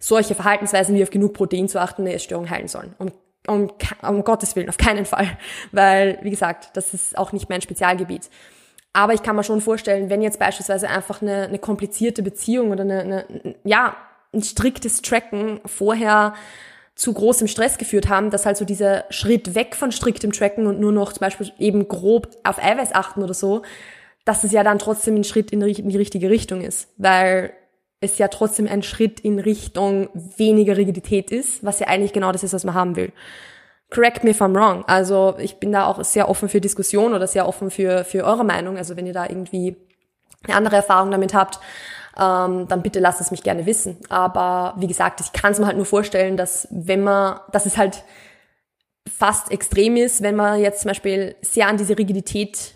solche 0.00 0.34
Verhaltensweisen 0.34 0.96
wie 0.96 1.02
auf 1.04 1.10
genug 1.10 1.32
Protein 1.32 1.68
zu 1.68 1.80
achten 1.80 2.02
eine 2.02 2.12
Essstörung 2.12 2.50
heilen 2.50 2.66
sollen. 2.66 2.94
Um 2.98 3.12
um, 3.46 3.70
um 4.02 4.24
Gottes 4.24 4.56
Willen, 4.56 4.68
auf 4.68 4.76
keinen 4.76 5.04
Fall. 5.04 5.28
Weil, 5.72 6.18
wie 6.22 6.30
gesagt, 6.30 6.70
das 6.74 6.94
ist 6.94 7.18
auch 7.18 7.32
nicht 7.32 7.48
mein 7.48 7.62
Spezialgebiet. 7.62 8.30
Aber 8.92 9.14
ich 9.14 9.22
kann 9.22 9.36
mir 9.36 9.44
schon 9.44 9.60
vorstellen, 9.60 10.10
wenn 10.10 10.22
jetzt 10.22 10.38
beispielsweise 10.38 10.88
einfach 10.88 11.22
eine, 11.22 11.44
eine 11.44 11.58
komplizierte 11.58 12.22
Beziehung 12.22 12.70
oder 12.70 12.82
eine, 12.82 13.00
eine, 13.00 13.54
ja, 13.64 13.96
ein 14.34 14.42
striktes 14.42 15.02
Tracken 15.02 15.60
vorher 15.64 16.34
zu 16.94 17.12
großem 17.12 17.48
Stress 17.48 17.78
geführt 17.78 18.08
haben, 18.08 18.30
dass 18.30 18.44
halt 18.44 18.56
so 18.56 18.64
dieser 18.64 19.04
Schritt 19.10 19.54
weg 19.54 19.74
von 19.74 19.92
striktem 19.92 20.32
Tracken 20.32 20.66
und 20.66 20.78
nur 20.78 20.92
noch 20.92 21.12
zum 21.12 21.20
Beispiel 21.20 21.50
eben 21.58 21.88
grob 21.88 22.28
auf 22.44 22.62
Eiweiß 22.62 22.94
achten 22.94 23.22
oder 23.22 23.34
so, 23.34 23.62
dass 24.24 24.44
es 24.44 24.52
ja 24.52 24.62
dann 24.62 24.78
trotzdem 24.78 25.16
ein 25.16 25.24
Schritt 25.24 25.50
in 25.50 25.60
die 25.60 25.96
richtige 25.96 26.30
Richtung 26.30 26.60
ist. 26.60 26.88
Weil 26.98 27.52
es 28.02 28.18
ja 28.18 28.28
trotzdem 28.28 28.68
ein 28.68 28.82
Schritt 28.82 29.20
in 29.20 29.38
Richtung 29.38 30.10
weniger 30.36 30.76
Rigidität 30.76 31.30
ist, 31.30 31.64
was 31.64 31.80
ja 31.80 31.86
eigentlich 31.86 32.12
genau 32.12 32.32
das 32.32 32.42
ist, 32.42 32.52
was 32.52 32.64
man 32.64 32.74
haben 32.74 32.96
will. 32.96 33.12
correct 33.92 34.24
me 34.24 34.30
if 34.30 34.40
I'm 34.40 34.54
wrong. 34.54 34.84
Also 34.86 35.34
ich 35.38 35.56
bin 35.56 35.72
da 35.72 35.86
auch 35.86 36.02
sehr 36.02 36.28
offen 36.28 36.48
für 36.48 36.60
Diskussion 36.60 37.14
oder 37.14 37.26
sehr 37.26 37.46
offen 37.46 37.70
für, 37.70 38.04
für 38.04 38.24
eure 38.24 38.44
Meinung. 38.44 38.76
Also 38.76 38.96
wenn 38.96 39.06
ihr 39.06 39.12
da 39.12 39.26
irgendwie 39.28 39.76
eine 40.44 40.56
andere 40.56 40.76
Erfahrung 40.76 41.10
damit 41.10 41.34
habt, 41.34 41.60
ähm, 42.18 42.66
dann 42.68 42.82
bitte 42.82 43.00
lasst 43.00 43.20
es 43.20 43.30
mich 43.30 43.42
gerne 43.42 43.66
wissen. 43.66 43.98
Aber 44.08 44.74
wie 44.78 44.86
gesagt, 44.86 45.20
ich 45.20 45.32
kann 45.32 45.52
es 45.52 45.58
mir 45.58 45.66
halt 45.66 45.76
nur 45.76 45.86
vorstellen, 45.86 46.36
dass 46.36 46.66
wenn 46.70 47.02
man, 47.02 47.38
dass 47.52 47.66
es 47.66 47.76
halt 47.76 48.02
fast 49.08 49.50
extrem 49.50 49.96
ist, 49.96 50.22
wenn 50.22 50.36
man 50.36 50.60
jetzt 50.60 50.82
zum 50.82 50.88
Beispiel 50.88 51.36
sehr 51.42 51.68
an 51.68 51.76
diese 51.76 51.98
Rigidität 51.98 52.74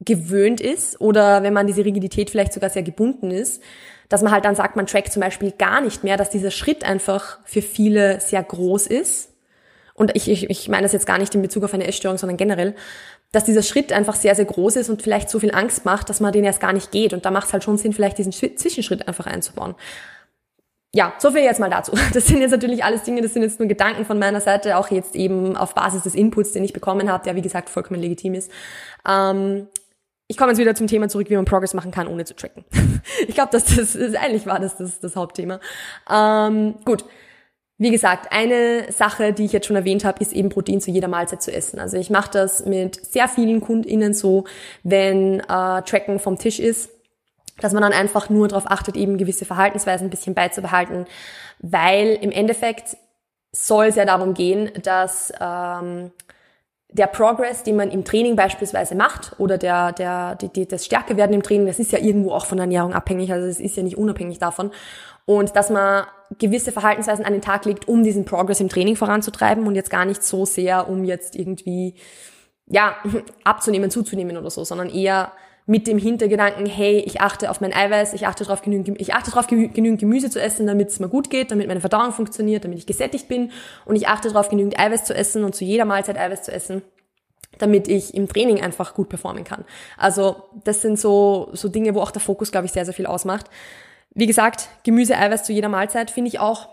gewöhnt 0.00 0.60
ist 0.60 1.00
oder 1.00 1.42
wenn 1.42 1.54
man 1.54 1.66
diese 1.66 1.84
Rigidität 1.84 2.30
vielleicht 2.30 2.52
sogar 2.52 2.68
sehr 2.68 2.82
gebunden 2.82 3.30
ist, 3.30 3.62
dass 4.08 4.22
man 4.22 4.32
halt 4.32 4.44
dann 4.44 4.54
sagt, 4.54 4.76
man 4.76 4.86
trackt 4.86 5.12
zum 5.12 5.20
Beispiel 5.20 5.52
gar 5.52 5.80
nicht 5.80 6.04
mehr, 6.04 6.16
dass 6.16 6.30
dieser 6.30 6.50
Schritt 6.50 6.84
einfach 6.84 7.38
für 7.44 7.62
viele 7.62 8.20
sehr 8.20 8.42
groß 8.42 8.86
ist. 8.86 9.30
Und 9.94 10.14
ich, 10.14 10.28
ich, 10.28 10.50
ich 10.50 10.68
meine 10.68 10.82
das 10.82 10.92
jetzt 10.92 11.06
gar 11.06 11.18
nicht 11.18 11.34
in 11.34 11.42
Bezug 11.42 11.64
auf 11.64 11.74
eine 11.74 11.86
Essstörung, 11.86 12.18
sondern 12.18 12.36
generell, 12.36 12.74
dass 13.32 13.44
dieser 13.44 13.62
Schritt 13.62 13.92
einfach 13.92 14.14
sehr, 14.14 14.34
sehr 14.34 14.44
groß 14.44 14.76
ist 14.76 14.90
und 14.90 15.02
vielleicht 15.02 15.30
so 15.30 15.40
viel 15.40 15.54
Angst 15.54 15.84
macht, 15.84 16.08
dass 16.08 16.20
man 16.20 16.32
den 16.32 16.44
erst 16.44 16.60
gar 16.60 16.72
nicht 16.72 16.90
geht. 16.90 17.12
Und 17.12 17.24
da 17.24 17.30
macht 17.30 17.48
es 17.48 17.52
halt 17.52 17.64
schon 17.64 17.78
Sinn, 17.78 17.92
vielleicht 17.92 18.18
diesen 18.18 18.32
Zwischenschritt 18.32 19.08
einfach 19.08 19.26
einzubauen. 19.26 19.74
Ja, 20.94 21.12
so 21.18 21.30
viel 21.30 21.42
jetzt 21.42 21.60
mal 21.60 21.70
dazu. 21.70 21.92
Das 22.14 22.26
sind 22.26 22.40
jetzt 22.40 22.52
natürlich 22.52 22.84
alles 22.84 23.02
Dinge, 23.02 23.20
das 23.20 23.34
sind 23.34 23.42
jetzt 23.42 23.58
nur 23.58 23.68
Gedanken 23.68 24.04
von 24.04 24.18
meiner 24.18 24.40
Seite, 24.40 24.76
auch 24.78 24.90
jetzt 24.90 25.14
eben 25.14 25.56
auf 25.56 25.74
Basis 25.74 26.02
des 26.02 26.14
Inputs, 26.14 26.52
den 26.52 26.64
ich 26.64 26.72
bekommen 26.72 27.10
habe, 27.10 27.24
der 27.24 27.34
wie 27.34 27.42
gesagt 27.42 27.68
vollkommen 27.68 28.00
legitim 28.00 28.34
ist. 28.34 28.50
Ähm, 29.06 29.68
ich 30.28 30.36
komme 30.36 30.50
jetzt 30.50 30.58
wieder 30.58 30.74
zum 30.74 30.86
Thema 30.86 31.08
zurück, 31.08 31.30
wie 31.30 31.36
man 31.36 31.44
Progress 31.44 31.74
machen 31.74 31.90
kann, 31.90 32.08
ohne 32.08 32.24
zu 32.24 32.34
tracken. 32.34 32.64
ich 33.28 33.34
glaube, 33.34 33.50
dass 33.52 33.64
das, 33.64 33.92
das 33.92 34.14
eigentlich 34.14 34.46
war 34.46 34.58
das 34.58 34.76
das, 34.76 35.00
das 35.00 35.16
Hauptthema. 35.16 35.60
Ähm, 36.10 36.76
gut. 36.84 37.04
Wie 37.78 37.90
gesagt, 37.90 38.32
eine 38.32 38.90
Sache, 38.90 39.34
die 39.34 39.44
ich 39.44 39.52
jetzt 39.52 39.66
schon 39.66 39.76
erwähnt 39.76 40.02
habe, 40.06 40.22
ist 40.22 40.32
eben 40.32 40.48
Protein 40.48 40.80
zu 40.80 40.90
jeder 40.90 41.08
Mahlzeit 41.08 41.42
zu 41.42 41.52
essen. 41.52 41.78
Also 41.78 41.98
ich 41.98 42.08
mache 42.08 42.30
das 42.30 42.64
mit 42.64 43.04
sehr 43.04 43.28
vielen 43.28 43.60
KundInnen 43.60 44.14
so, 44.14 44.44
wenn 44.82 45.40
äh, 45.40 45.82
Tracken 45.82 46.18
vom 46.18 46.38
Tisch 46.38 46.58
ist, 46.58 46.88
dass 47.60 47.74
man 47.74 47.82
dann 47.82 47.92
einfach 47.92 48.30
nur 48.30 48.48
darauf 48.48 48.70
achtet, 48.70 48.96
eben 48.96 49.18
gewisse 49.18 49.44
Verhaltensweisen 49.44 50.06
ein 50.06 50.10
bisschen 50.10 50.34
beizubehalten, 50.34 51.04
weil 51.58 52.18
im 52.22 52.30
Endeffekt 52.30 52.96
soll 53.52 53.86
es 53.86 53.96
ja 53.96 54.06
darum 54.06 54.32
gehen, 54.32 54.70
dass 54.82 55.32
ähm, 55.38 56.12
der 56.96 57.06
Progress, 57.06 57.62
den 57.62 57.76
man 57.76 57.90
im 57.90 58.04
Training 58.04 58.36
beispielsweise 58.36 58.94
macht 58.94 59.32
oder 59.38 59.58
der, 59.58 59.92
der, 59.92 60.34
die, 60.34 60.48
die, 60.48 60.66
das 60.66 60.84
Stärkewerden 60.84 61.34
im 61.34 61.42
Training, 61.42 61.66
das 61.66 61.78
ist 61.78 61.92
ja 61.92 61.98
irgendwo 61.98 62.32
auch 62.32 62.46
von 62.46 62.58
Ernährung 62.58 62.94
abhängig, 62.94 63.32
also 63.32 63.46
es 63.46 63.60
ist 63.60 63.76
ja 63.76 63.82
nicht 63.82 63.98
unabhängig 63.98 64.38
davon. 64.38 64.70
Und 65.26 65.56
dass 65.56 65.70
man 65.70 66.06
gewisse 66.38 66.72
Verhaltensweisen 66.72 67.24
an 67.24 67.32
den 67.32 67.42
Tag 67.42 67.64
legt, 67.66 67.88
um 67.88 68.02
diesen 68.02 68.24
Progress 68.24 68.60
im 68.60 68.68
Training 68.68 68.96
voranzutreiben 68.96 69.66
und 69.66 69.74
jetzt 69.74 69.90
gar 69.90 70.04
nicht 70.04 70.22
so 70.22 70.44
sehr, 70.44 70.88
um 70.88 71.04
jetzt 71.04 71.36
irgendwie, 71.36 71.94
ja, 72.66 72.96
abzunehmen, 73.44 73.90
zuzunehmen 73.90 74.36
oder 74.36 74.50
so, 74.50 74.64
sondern 74.64 74.88
eher 74.88 75.32
mit 75.68 75.88
dem 75.88 75.98
Hintergedanken, 75.98 76.64
hey, 76.66 77.00
ich 77.00 77.20
achte 77.20 77.50
auf 77.50 77.60
mein 77.60 77.74
Eiweiß, 77.74 78.14
ich 78.14 78.26
achte 78.26 78.44
darauf, 78.44 78.62
genügend, 78.62 79.00
ich 79.00 79.14
achte 79.14 79.32
darauf, 79.32 79.48
genügend 79.48 79.98
Gemüse 79.98 80.30
zu 80.30 80.40
essen, 80.40 80.66
damit 80.66 80.90
es 80.90 81.00
mir 81.00 81.08
gut 81.08 81.28
geht, 81.28 81.50
damit 81.50 81.66
meine 81.66 81.80
Verdauung 81.80 82.12
funktioniert, 82.12 82.64
damit 82.64 82.78
ich 82.78 82.86
gesättigt 82.86 83.26
bin 83.26 83.50
und 83.84 83.96
ich 83.96 84.06
achte 84.06 84.28
darauf, 84.28 84.48
genügend 84.48 84.78
Eiweiß 84.78 85.04
zu 85.04 85.14
essen 85.14 85.42
und 85.42 85.56
zu 85.56 85.64
jeder 85.64 85.84
Mahlzeit 85.84 86.18
Eiweiß 86.18 86.44
zu 86.44 86.52
essen, 86.52 86.82
damit 87.58 87.88
ich 87.88 88.14
im 88.14 88.28
Training 88.28 88.62
einfach 88.62 88.94
gut 88.94 89.08
performen 89.08 89.42
kann. 89.42 89.64
Also 89.98 90.36
das 90.62 90.82
sind 90.82 91.00
so, 91.00 91.50
so 91.52 91.68
Dinge, 91.68 91.96
wo 91.96 92.00
auch 92.00 92.12
der 92.12 92.22
Fokus, 92.22 92.52
glaube 92.52 92.66
ich, 92.66 92.72
sehr, 92.72 92.84
sehr 92.84 92.94
viel 92.94 93.06
ausmacht. 93.06 93.46
Wie 94.14 94.26
gesagt, 94.26 94.68
Gemüse, 94.84 95.18
Eiweiß 95.18 95.42
zu 95.42 95.52
jeder 95.52 95.68
Mahlzeit 95.68 96.12
finde 96.12 96.28
ich 96.28 96.38
auch 96.38 96.68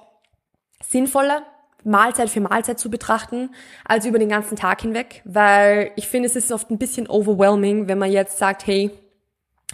sinnvoller, 0.88 1.42
Mahlzeit 1.84 2.30
für 2.30 2.42
Mahlzeit 2.42 2.80
zu 2.80 2.90
betrachten, 2.90 3.50
als 3.86 4.06
über 4.06 4.20
den 4.20 4.30
ganzen 4.30 4.56
Tag 4.56 4.82
hinweg, 4.82 5.22
weil 5.26 5.92
ich 5.96 6.08
finde, 6.08 6.28
es 6.28 6.36
ist 6.36 6.52
oft 6.52 6.70
ein 6.72 6.78
bisschen 6.78 7.08
overwhelming, 7.08 7.88
wenn 7.88 7.98
man 7.98 8.12
jetzt 8.12 8.38
sagt, 8.38 8.66
hey, 8.68 8.92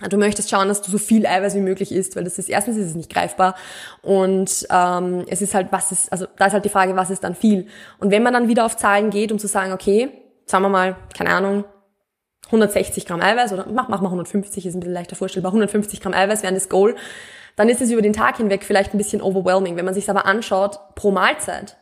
du 0.10 0.18
möchtest 0.18 0.50
schauen, 0.50 0.68
dass 0.68 0.82
du 0.82 0.92
so 0.92 0.98
viel 0.98 1.26
Eiweiß 1.26 1.56
wie 1.56 1.62
möglich 1.62 1.92
isst, 1.92 2.16
weil 2.16 2.24
das 2.24 2.40
ist 2.40 2.50
erstens 2.50 2.78
ist 2.78 2.88
es 2.88 2.96
nicht 2.96 3.12
greifbar 3.12 3.56
und 4.02 4.68
ähm, 4.70 5.26
es 5.28 5.42
ist 5.42 5.54
halt 5.54 5.68
was 5.72 5.92
ist 5.92 6.12
also 6.12 6.26
da 6.38 6.46
ist 6.46 6.54
halt 6.54 6.66
die 6.66 6.70
Frage, 6.70 6.96
was 6.96 7.10
ist 7.10 7.24
dann 7.24 7.36
viel? 7.36 7.68
Und 8.00 8.12
wenn 8.12 8.24
man 8.24 8.34
dann 8.34 8.48
wieder 8.48 8.66
auf 8.66 8.78
Zahlen 8.78 9.10
geht, 9.10 9.32
um 9.32 9.40
zu 9.40 9.48
sagen, 9.48 9.74
okay, 9.74 10.10
sagen 10.46 10.64
wir 10.64 10.70
mal, 10.70 10.96
keine 11.16 11.32
Ahnung, 11.32 11.66
160 12.46 13.06
Gramm 13.06 13.22
Eiweiß 13.22 13.54
oder 13.54 13.68
mach, 13.68 13.90
mach 13.90 14.02
mal 14.02 14.08
150, 14.08 14.66
ist 14.66 14.74
ein 14.74 14.80
bisschen 14.80 14.94
leichter 14.94 15.16
vorstellbar, 15.16 15.52
150 15.52 16.02
Gramm 16.02 16.14
Eiweiß 16.14 16.44
wären 16.44 16.56
das 16.56 16.70
Goal, 16.70 16.96
dann 17.56 17.70
ist 17.70 17.82
es 17.82 17.92
über 17.92 18.02
den 18.02 18.14
Tag 18.14 18.38
hinweg 18.38 18.64
vielleicht 18.64 18.94
ein 18.94 18.98
bisschen 18.98 19.22
overwhelming. 19.22 19.76
Wenn 19.76 19.86
man 19.86 19.94
sich 19.94 20.10
aber 20.10 20.26
anschaut, 20.26 20.80
pro 20.96 21.12
Mahlzeit, 21.12 21.78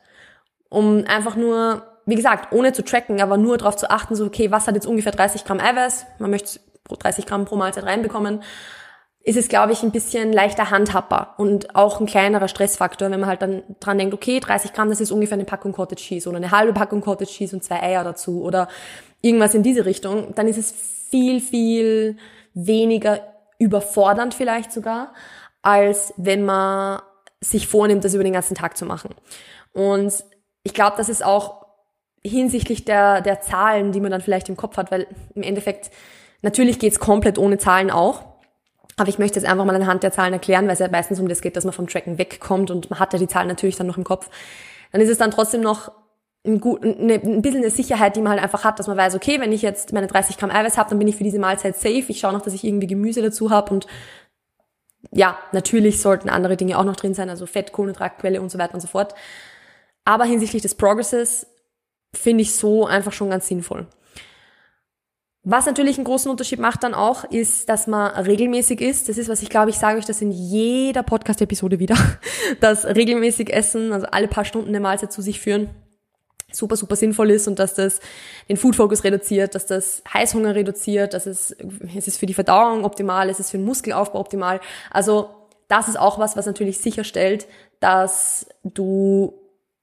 um 0.69 1.05
einfach 1.07 1.35
nur, 1.35 1.83
wie 2.05 2.15
gesagt, 2.15 2.53
ohne 2.53 2.73
zu 2.73 2.83
tracken, 2.83 3.21
aber 3.21 3.37
nur 3.37 3.57
darauf 3.57 3.75
zu 3.75 3.89
achten, 3.89 4.15
so, 4.15 4.25
okay, 4.25 4.51
was 4.51 4.67
hat 4.67 4.75
jetzt 4.75 4.87
ungefähr 4.87 5.11
30 5.11 5.45
Gramm 5.45 5.59
Eiweiß? 5.59 6.05
Man 6.19 6.31
möchte 6.31 6.59
30 6.89 7.25
Gramm 7.25 7.45
pro 7.45 7.55
Mahlzeit 7.55 7.85
reinbekommen. 7.85 8.43
Ist 9.21 9.37
es, 9.37 9.49
glaube 9.49 9.73
ich, 9.73 9.83
ein 9.83 9.91
bisschen 9.91 10.31
leichter 10.31 10.71
handhabbar 10.71 11.35
und 11.37 11.75
auch 11.75 11.99
ein 11.99 12.05
kleinerer 12.05 12.47
Stressfaktor, 12.47 13.11
wenn 13.11 13.19
man 13.19 13.27
halt 13.27 13.41
dann 13.41 13.63
dran 13.81 13.97
denkt, 13.97 14.13
okay, 14.13 14.39
30 14.39 14.71
Gramm, 14.71 14.89
das 14.89 15.01
ist 15.01 15.11
ungefähr 15.11 15.35
eine 15.35 15.43
Packung 15.43 15.73
Cottage 15.73 16.01
Cheese 16.01 16.29
oder 16.29 16.37
eine 16.37 16.51
halbe 16.51 16.71
Packung 16.71 17.01
Cottage 17.01 17.31
Cheese 17.31 17.55
und 17.55 17.61
zwei 17.61 17.81
Eier 17.81 18.05
dazu 18.05 18.41
oder 18.41 18.69
irgendwas 19.21 19.53
in 19.53 19.63
diese 19.63 19.85
Richtung, 19.85 20.33
dann 20.35 20.47
ist 20.47 20.57
es 20.57 20.71
viel, 21.09 21.41
viel 21.41 22.17
weniger 22.53 23.19
überfordernd 23.59 24.33
vielleicht 24.33 24.71
sogar, 24.71 25.13
als 25.61 26.13
wenn 26.15 26.45
man 26.45 27.01
sich 27.41 27.67
vornimmt, 27.67 28.05
das 28.05 28.13
über 28.13 28.23
den 28.23 28.33
ganzen 28.33 28.55
Tag 28.55 28.77
zu 28.77 28.85
machen. 28.85 29.13
Und 29.73 30.23
ich 30.67 30.73
glaube, 30.73 30.97
das 30.97 31.07
ist 31.07 31.23
auch 31.23 31.65
hinsichtlich 32.21 32.83
der, 32.83 33.21
der 33.21 33.39
Zahlen, 33.39 33.93
die 33.93 34.01
man 34.01 34.11
dann 34.11 34.19
vielleicht 34.19 34.49
im 34.49 34.57
Kopf 34.57 34.75
hat, 34.75 34.91
weil 34.91 35.07
im 35.33 35.43
Endeffekt, 35.43 35.91
natürlich 36.41 36.77
geht's 36.77 36.99
komplett 36.99 37.37
ohne 37.37 37.57
Zahlen 37.57 37.89
auch. 37.89 38.23
Aber 38.97 39.07
ich 39.07 39.17
möchte 39.17 39.39
jetzt 39.39 39.47
einfach 39.49 39.63
mal 39.63 39.75
anhand 39.75 40.03
der 40.03 40.11
Zahlen 40.11 40.33
erklären, 40.33 40.65
weil 40.65 40.73
es 40.73 40.79
ja 40.79 40.89
meistens 40.89 41.21
um 41.21 41.29
das 41.29 41.39
geht, 41.39 41.55
dass 41.55 41.63
man 41.63 41.71
vom 41.71 41.87
Tracken 41.87 42.17
wegkommt 42.17 42.69
und 42.69 42.89
man 42.89 42.99
hat 42.99 43.13
ja 43.13 43.19
die 43.19 43.29
Zahlen 43.29 43.47
natürlich 43.47 43.77
dann 43.77 43.87
noch 43.87 43.97
im 43.97 44.03
Kopf. 44.03 44.29
Dann 44.91 44.99
ist 44.99 45.09
es 45.09 45.17
dann 45.17 45.31
trotzdem 45.31 45.61
noch 45.61 45.89
ein, 46.45 46.59
gut, 46.59 46.83
eine, 46.83 47.13
ein 47.13 47.41
bisschen 47.41 47.61
eine 47.61 47.71
Sicherheit, 47.71 48.17
die 48.17 48.21
man 48.21 48.33
halt 48.33 48.43
einfach 48.43 48.65
hat, 48.65 48.77
dass 48.77 48.87
man 48.87 48.97
weiß, 48.97 49.15
okay, 49.15 49.39
wenn 49.39 49.53
ich 49.53 49.61
jetzt 49.61 49.93
meine 49.93 50.07
30 50.07 50.37
Gramm 50.37 50.51
Eiweiß 50.51 50.77
habe, 50.77 50.89
dann 50.89 50.99
bin 50.99 51.07
ich 51.07 51.15
für 51.15 51.23
diese 51.23 51.39
Mahlzeit 51.39 51.77
safe. 51.77 52.03
Ich 52.09 52.19
schaue 52.19 52.33
noch, 52.33 52.41
dass 52.41 52.53
ich 52.53 52.65
irgendwie 52.65 52.87
Gemüse 52.87 53.21
dazu 53.21 53.51
habe 53.51 53.73
und 53.73 53.87
ja, 55.11 55.37
natürlich 55.53 56.01
sollten 56.01 56.27
andere 56.27 56.57
Dinge 56.57 56.77
auch 56.77 56.83
noch 56.83 56.97
drin 56.97 57.13
sein, 57.13 57.29
also 57.29 57.45
Fett, 57.45 57.71
Kohlenhydratquelle 57.71 58.41
und 58.41 58.51
so 58.51 58.57
weiter 58.57 58.73
und 58.73 58.81
so 58.81 58.87
fort. 58.87 59.13
Aber 60.07 60.23
hinsichtlich 60.23 60.61
des 60.61 60.73
Progresses 60.73 61.47
finde 62.15 62.41
ich 62.41 62.55
so 62.55 62.85
einfach 62.85 63.11
schon 63.11 63.29
ganz 63.29 63.45
sinnvoll. 63.45 63.87
Was 65.43 65.65
natürlich 65.65 65.97
einen 65.97 66.05
großen 66.05 66.31
Unterschied 66.31 66.59
macht 66.59 66.83
dann 66.83 66.93
auch, 66.93 67.25
ist, 67.25 67.67
dass 67.67 67.87
man 67.87 68.11
regelmäßig 68.13 68.79
isst. 68.79 69.09
Das 69.09 69.17
ist, 69.17 69.27
was 69.27 69.41
ich 69.41 69.49
glaube, 69.49 69.69
ich 69.69 69.77
sage 69.77 69.99
euch 69.99 70.05
das 70.05 70.21
in 70.21 70.31
jeder 70.31 71.03
Podcast-Episode 71.03 71.79
wieder, 71.79 71.97
dass 72.61 72.85
regelmäßig 72.85 73.51
Essen, 73.51 73.91
also 73.91 74.07
alle 74.07 74.29
paar 74.29 74.45
Stunden 74.45 74.69
eine 74.69 74.79
Mahlzeit 74.79 75.11
zu 75.11 75.21
sich 75.21 75.41
führen, 75.41 75.71
super, 76.53 76.77
super 76.77 76.95
sinnvoll 76.95 77.29
ist 77.31 77.49
und 77.49 77.59
dass 77.59 77.73
das 77.73 77.99
den 78.47 78.55
Food 78.55 78.77
Focus 78.77 79.03
reduziert, 79.03 79.55
dass 79.55 79.65
das 79.65 80.03
Heißhunger 80.13 80.55
reduziert, 80.55 81.15
dass 81.15 81.25
es, 81.25 81.51
es 81.97 82.07
ist 82.07 82.17
für 82.17 82.27
die 82.27 82.33
Verdauung 82.33 82.85
optimal, 82.85 83.29
es 83.29 83.41
ist 83.41 83.51
für 83.51 83.57
den 83.57 83.65
Muskelaufbau 83.65 84.21
optimal. 84.21 84.61
Also 84.89 85.31
das 85.67 85.89
ist 85.89 85.99
auch 85.99 86.17
was, 86.17 86.37
was 86.37 86.45
natürlich 86.45 86.77
sicherstellt, 86.77 87.45
dass 87.81 88.47
du 88.63 89.36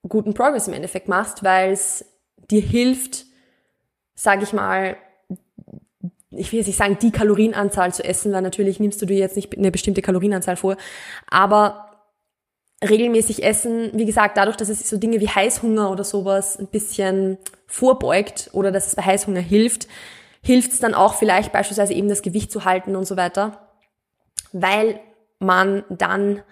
guten 0.08 0.34
Progress 0.34 0.68
im 0.68 0.74
Endeffekt 0.74 1.08
machst, 1.08 1.44
weil 1.44 1.72
es 1.72 2.04
dir 2.50 2.62
hilft, 2.62 3.24
sage 4.14 4.44
ich 4.44 4.52
mal, 4.52 4.96
ich 6.30 6.52
will 6.52 6.58
jetzt 6.58 6.66
nicht 6.66 6.76
sagen, 6.76 6.98
die 7.00 7.12
Kalorienanzahl 7.12 7.92
zu 7.92 8.04
essen, 8.04 8.32
weil 8.32 8.42
natürlich 8.42 8.80
nimmst 8.80 9.00
du 9.00 9.06
dir 9.06 9.16
jetzt 9.16 9.36
nicht 9.36 9.56
eine 9.56 9.70
bestimmte 9.70 10.02
Kalorienanzahl 10.02 10.56
vor, 10.56 10.76
aber 11.28 11.90
regelmäßig 12.82 13.42
essen, 13.42 13.90
wie 13.94 14.04
gesagt, 14.04 14.36
dadurch, 14.36 14.56
dass 14.56 14.68
es 14.68 14.88
so 14.88 14.96
Dinge 14.96 15.20
wie 15.20 15.28
Heißhunger 15.28 15.90
oder 15.90 16.04
sowas 16.04 16.58
ein 16.58 16.66
bisschen 16.66 17.38
vorbeugt 17.66 18.50
oder 18.52 18.72
dass 18.72 18.88
es 18.88 18.96
bei 18.96 19.02
Heißhunger 19.02 19.40
hilft, 19.40 19.88
hilft 20.42 20.72
es 20.72 20.80
dann 20.80 20.94
auch 20.94 21.14
vielleicht 21.14 21.52
beispielsweise 21.52 21.94
eben 21.94 22.08
das 22.08 22.22
Gewicht 22.22 22.52
zu 22.52 22.64
halten 22.64 22.96
und 22.96 23.06
so 23.06 23.16
weiter, 23.16 23.68
weil 24.52 25.00
man 25.38 25.84
dann 25.88 26.42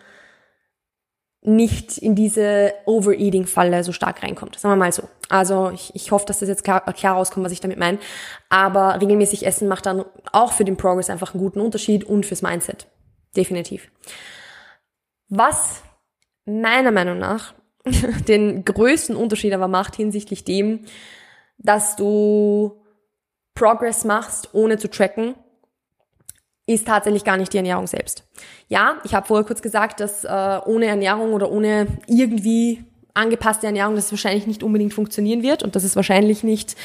nicht 1.45 1.99
in 1.99 2.15
diese 2.15 2.73
Overeating-Falle 2.87 3.83
so 3.83 3.93
stark 3.93 4.23
reinkommt. 4.23 4.59
Sagen 4.59 4.73
wir 4.73 4.85
mal 4.85 4.93
so. 4.93 5.09
Also 5.29 5.71
ich, 5.71 5.91
ich 5.95 6.13
hoffe, 6.13 6.25
dass 6.25 6.39
das 6.39 6.49
jetzt 6.49 6.63
klar, 6.63 6.81
klar 6.93 7.17
rauskommt, 7.17 7.45
was 7.45 7.53
ich 7.53 7.61
damit 7.61 7.79
meine. 7.79 7.99
Aber 8.49 9.01
regelmäßig 9.01 9.45
Essen 9.45 9.67
macht 9.67 9.87
dann 9.87 10.05
auch 10.31 10.53
für 10.53 10.65
den 10.65 10.77
Progress 10.77 11.11
einfach 11.11 11.35
einen 11.35 11.43
guten 11.43 11.61
Unterschied 11.61 12.05
und 12.05 12.27
fürs 12.27 12.43
Mindset. 12.43 12.87
Definitiv. 13.37 13.91
Was 15.29 15.83
meiner 16.45 16.93
Meinung 16.93 17.19
nach 17.19 17.55
den 18.29 18.65
größten 18.65 19.17
Unterschied 19.17 19.53
aber 19.53 19.69
macht 19.69 19.97
hinsichtlich 19.97 20.45
dem, 20.45 20.85
dass 21.59 21.97
du 21.97 22.81
Progress 23.55 24.05
machst, 24.05 24.51
ohne 24.53 24.79
zu 24.79 24.89
tracken 24.89 25.35
ist 26.75 26.87
tatsächlich 26.87 27.25
gar 27.25 27.37
nicht 27.37 27.53
die 27.53 27.59
Ernährung 27.59 27.87
selbst. 27.87 28.25
Ja, 28.69 28.97
ich 29.05 29.15
habe 29.15 29.27
vorher 29.27 29.47
kurz 29.47 29.63
gesagt, 29.63 30.01
dass 30.01 30.25
äh, 30.25 30.61
ohne 30.67 30.87
Ernährung 30.87 31.33
oder 31.33 31.51
ohne 31.51 31.87
irgendwie 32.07 32.85
angepasste 33.15 33.67
Ernährung, 33.67 33.95
dass 33.95 34.07
es 34.07 34.13
wahrscheinlich 34.13 34.47
nicht 34.47 34.63
unbedingt 34.63 34.95
funktionieren 34.95 35.43
wird 35.43 35.63
und 35.63 35.77
dass 35.77 35.85
es 35.85 35.97
wahrscheinlich 35.97 36.43
nicht, 36.43 36.77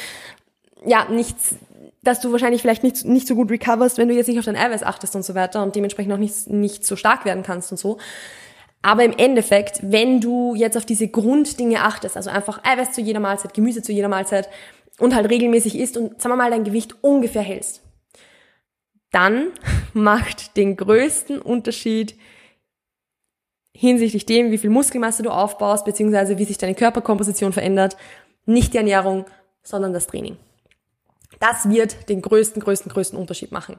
ja, 0.86 1.06
nichts, 1.10 1.56
dass 2.03 2.20
du 2.20 2.32
wahrscheinlich 2.32 2.62
vielleicht 2.62 2.84
nicht, 2.84 3.06
nicht 3.06 3.27
so 3.27 3.36
gut 3.36 3.50
recoverst, 3.50 3.98
wenn 3.98 4.08
du 4.08 4.15
jetzt 4.15 4.27
nicht 4.27 4.39
auf 4.39 4.46
dein 4.46 4.56
Eiweiß 4.56 4.84
achtest 4.84 5.15
und 5.15 5.24
so 5.24 5.36
weiter 5.36 5.63
und 5.63 5.75
dementsprechend 5.75 6.13
auch 6.13 6.17
nicht, 6.17 6.48
nicht 6.50 6.86
so 6.86 6.96
stark 6.96 7.25
werden 7.25 7.44
kannst 7.44 7.72
und 7.72 7.77
so. 7.77 7.98
Aber 8.82 9.03
im 9.03 9.13
Endeffekt, 9.17 9.79
wenn 9.82 10.22
du 10.22 10.56
jetzt 10.56 10.77
auf 10.77 10.86
diese 10.86 11.08
Grunddinge 11.08 11.82
achtest, 11.82 12.15
also 12.15 12.29
einfach 12.29 12.62
Eiweiß 12.63 12.91
zu 12.91 13.01
jeder 13.01 13.20
Mahlzeit, 13.20 13.53
Gemüse 13.53 13.82
zu 13.82 13.91
jeder 13.91 14.08
Mahlzeit 14.08 14.50
und 15.00 15.15
halt 15.15 15.29
regelmäßig 15.29 15.77
isst 15.77 15.98
und 15.98 16.22
sagen 16.22 16.34
wir 16.34 16.38
mal 16.38 16.51
dein 16.51 16.63
Gewicht 16.63 16.96
ungefähr 17.01 17.41
hältst, 17.41 17.82
dann 19.11 19.51
macht 19.93 20.57
den 20.57 20.75
größten 20.75 21.41
Unterschied 21.41 22.15
hinsichtlich 23.73 24.25
dem, 24.25 24.51
wie 24.51 24.57
viel 24.57 24.69
Muskelmasse 24.69 25.23
du 25.23 25.29
aufbaust, 25.29 25.85
beziehungsweise 25.85 26.37
wie 26.37 26.45
sich 26.45 26.57
deine 26.57 26.75
Körperkomposition 26.75 27.53
verändert, 27.53 27.95
nicht 28.45 28.73
die 28.73 28.77
Ernährung, 28.77 29.25
sondern 29.61 29.93
das 29.93 30.07
Training. 30.07 30.37
Das 31.39 31.69
wird 31.69 32.09
den 32.09 32.21
größten, 32.21 32.61
größten, 32.61 32.91
größten 32.91 33.19
Unterschied 33.19 33.51
machen. 33.51 33.77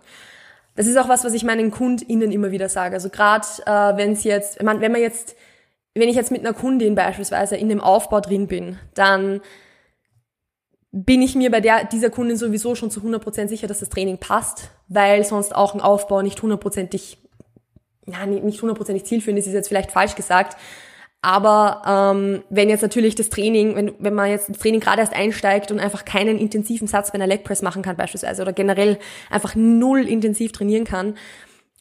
Das 0.76 0.86
ist 0.86 0.96
auch 0.96 1.08
was, 1.08 1.24
was 1.24 1.34
ich 1.34 1.42
meinen 1.42 1.72
KundInnen 1.72 2.30
immer 2.30 2.52
wieder 2.52 2.68
sage. 2.68 2.94
Also 2.94 3.08
gerade 3.08 3.46
äh, 3.66 3.96
wenn 3.96 4.12
es 4.12 4.22
jetzt, 4.22 4.60
wenn 4.60 4.66
man 4.66 5.00
jetzt, 5.00 5.34
wenn 5.94 6.08
ich 6.08 6.14
jetzt 6.14 6.30
mit 6.30 6.40
einer 6.40 6.54
Kundin 6.54 6.94
beispielsweise 6.94 7.56
in 7.56 7.68
dem 7.68 7.80
Aufbau 7.80 8.20
drin 8.20 8.46
bin, 8.46 8.78
dann 8.94 9.40
bin 10.90 11.20
ich 11.22 11.34
mir 11.34 11.50
bei 11.50 11.60
der, 11.60 11.84
dieser 11.84 12.10
Kundin 12.10 12.36
sowieso 12.36 12.74
schon 12.74 12.90
zu 12.90 13.00
100% 13.00 13.48
sicher, 13.48 13.66
dass 13.66 13.80
das 13.80 13.90
Training 13.90 14.18
passt, 14.18 14.70
weil 14.88 15.24
sonst 15.24 15.54
auch 15.54 15.74
ein 15.74 15.80
Aufbau 15.80 16.22
nicht 16.22 16.40
hundertprozentig, 16.40 17.18
ja, 18.06 18.24
nicht 18.24 18.62
hundertprozentig 18.62 19.04
zielführend 19.04 19.38
ist, 19.38 19.46
ist 19.46 19.52
jetzt 19.52 19.68
vielleicht 19.68 19.90
falsch 19.90 20.14
gesagt, 20.14 20.56
aber 21.20 21.82
ähm, 22.14 22.44
wenn 22.48 22.70
jetzt 22.70 22.82
natürlich 22.82 23.16
das 23.16 23.28
Training, 23.28 23.74
wenn, 23.74 23.92
wenn 23.98 24.14
man 24.14 24.30
jetzt 24.30 24.48
ins 24.48 24.58
Training 24.58 24.80
gerade 24.80 25.00
erst 25.00 25.14
einsteigt 25.14 25.70
und 25.70 25.80
einfach 25.80 26.04
keinen 26.04 26.38
intensiven 26.38 26.86
Satz 26.86 27.10
bei 27.10 27.16
einer 27.16 27.26
Leg 27.26 27.42
Press 27.42 27.60
machen 27.60 27.82
kann 27.82 27.96
beispielsweise 27.96 28.40
oder 28.42 28.52
generell 28.52 28.98
einfach 29.30 29.54
null 29.56 30.06
intensiv 30.06 30.52
trainieren 30.52 30.84
kann, 30.84 31.16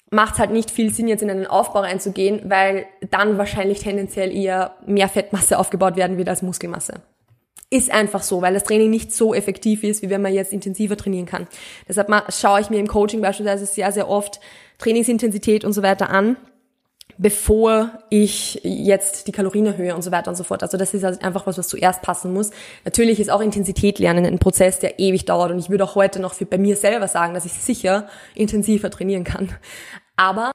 macht 0.09 0.39
halt 0.39 0.51
nicht 0.51 0.71
viel 0.71 0.91
Sinn, 0.91 1.07
jetzt 1.07 1.21
in 1.21 1.29
einen 1.29 1.45
Aufbau 1.45 1.81
reinzugehen, 1.81 2.49
weil 2.49 2.87
dann 3.11 3.37
wahrscheinlich 3.37 3.79
tendenziell 3.79 4.35
eher 4.35 4.75
mehr 4.85 5.07
Fettmasse 5.07 5.59
aufgebaut 5.59 5.97
werden 5.97 6.17
wird 6.17 6.29
als 6.29 6.41
Muskelmasse. 6.41 7.01
Ist 7.69 7.91
einfach 7.91 8.23
so, 8.23 8.41
weil 8.41 8.53
das 8.53 8.63
Training 8.63 8.89
nicht 8.89 9.13
so 9.13 9.33
effektiv 9.33 9.83
ist, 9.83 10.01
wie 10.01 10.09
wenn 10.09 10.21
man 10.21 10.33
jetzt 10.33 10.53
intensiver 10.53 10.95
trainieren 10.95 11.25
kann. 11.25 11.47
Deshalb 11.87 12.09
schaue 12.33 12.61
ich 12.61 12.69
mir 12.69 12.79
im 12.79 12.87
Coaching 12.87 13.21
beispielsweise 13.21 13.65
sehr, 13.65 13.91
sehr 13.91 14.09
oft 14.09 14.39
Trainingsintensität 14.77 15.65
und 15.65 15.73
so 15.73 15.83
weiter 15.83 16.09
an 16.09 16.37
bevor 17.17 17.99
ich 18.09 18.61
jetzt 18.63 19.27
die 19.27 19.31
Kalorien 19.31 19.65
erhöhe 19.65 19.95
und 19.95 20.03
so 20.03 20.11
weiter 20.11 20.29
und 20.29 20.35
so 20.35 20.43
fort. 20.43 20.61
Also 20.61 20.77
das 20.77 20.93
ist 20.93 21.03
halt 21.03 21.23
einfach 21.23 21.47
was, 21.47 21.57
was 21.57 21.67
zuerst 21.67 22.01
passen 22.01 22.33
muss. 22.33 22.51
Natürlich 22.85 23.19
ist 23.19 23.29
auch 23.29 23.41
Intensität 23.41 23.99
lernen 23.99 24.25
ein 24.25 24.39
Prozess, 24.39 24.79
der 24.79 24.99
ewig 24.99 25.25
dauert 25.25 25.51
und 25.51 25.59
ich 25.59 25.69
würde 25.69 25.83
auch 25.83 25.95
heute 25.95 26.19
noch 26.19 26.33
für 26.33 26.45
bei 26.45 26.57
mir 26.57 26.75
selber 26.75 27.07
sagen, 27.07 27.33
dass 27.33 27.45
ich 27.45 27.53
sicher 27.53 28.07
intensiver 28.35 28.91
trainieren 28.91 29.23
kann. 29.23 29.49
Aber 30.15 30.51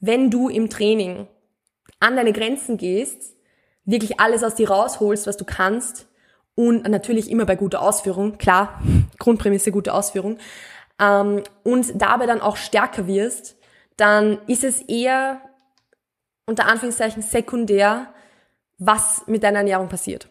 wenn 0.00 0.30
du 0.30 0.48
im 0.48 0.68
Training 0.68 1.28
an 2.00 2.16
deine 2.16 2.32
Grenzen 2.32 2.76
gehst, 2.76 3.31
wirklich 3.84 4.20
alles 4.20 4.44
aus 4.44 4.54
dir 4.54 4.70
rausholst, 4.70 5.26
was 5.26 5.36
du 5.36 5.44
kannst. 5.44 6.06
Und 6.54 6.86
natürlich 6.88 7.30
immer 7.30 7.46
bei 7.46 7.56
guter 7.56 7.80
Ausführung, 7.80 8.38
klar, 8.38 8.80
Grundprämisse 9.18 9.72
gute 9.72 9.94
Ausführung, 9.94 10.38
ähm, 11.00 11.42
und 11.62 12.00
dabei 12.00 12.26
dann 12.26 12.40
auch 12.40 12.56
stärker 12.56 13.06
wirst, 13.06 13.56
dann 13.96 14.38
ist 14.46 14.64
es 14.64 14.82
eher 14.82 15.40
unter 16.46 16.66
Anführungszeichen 16.66 17.22
sekundär, 17.22 18.08
was 18.78 19.26
mit 19.26 19.42
deiner 19.42 19.58
Ernährung 19.58 19.88
passiert. 19.88 20.28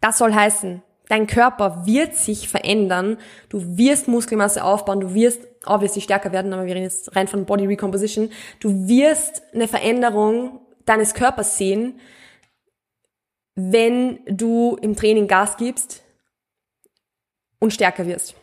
Das 0.00 0.18
soll 0.18 0.32
heißen, 0.32 0.82
dein 1.08 1.26
Körper 1.26 1.86
wird 1.86 2.14
sich 2.14 2.48
verändern, 2.48 3.18
du 3.48 3.76
wirst 3.76 4.08
Muskelmasse 4.08 4.64
aufbauen, 4.64 5.00
du 5.00 5.14
wirst 5.14 5.40
obviously 5.66 6.00
stärker 6.00 6.32
werden, 6.32 6.52
aber 6.52 6.66
wir 6.66 6.74
reden 6.74 6.84
jetzt 6.84 7.14
rein 7.16 7.28
von 7.28 7.44
Body 7.44 7.66
Recomposition, 7.66 8.30
du 8.60 8.88
wirst 8.88 9.42
eine 9.52 9.68
Veränderung 9.68 10.60
deines 10.88 11.14
Körpers 11.14 11.58
sehen, 11.58 12.00
wenn 13.54 14.20
du 14.26 14.76
im 14.80 14.94
Training 14.96 15.26
Gas 15.26 15.56
gibst 15.56 16.02
und 17.58 17.72
stärker 17.72 18.06
wirst. 18.06 18.34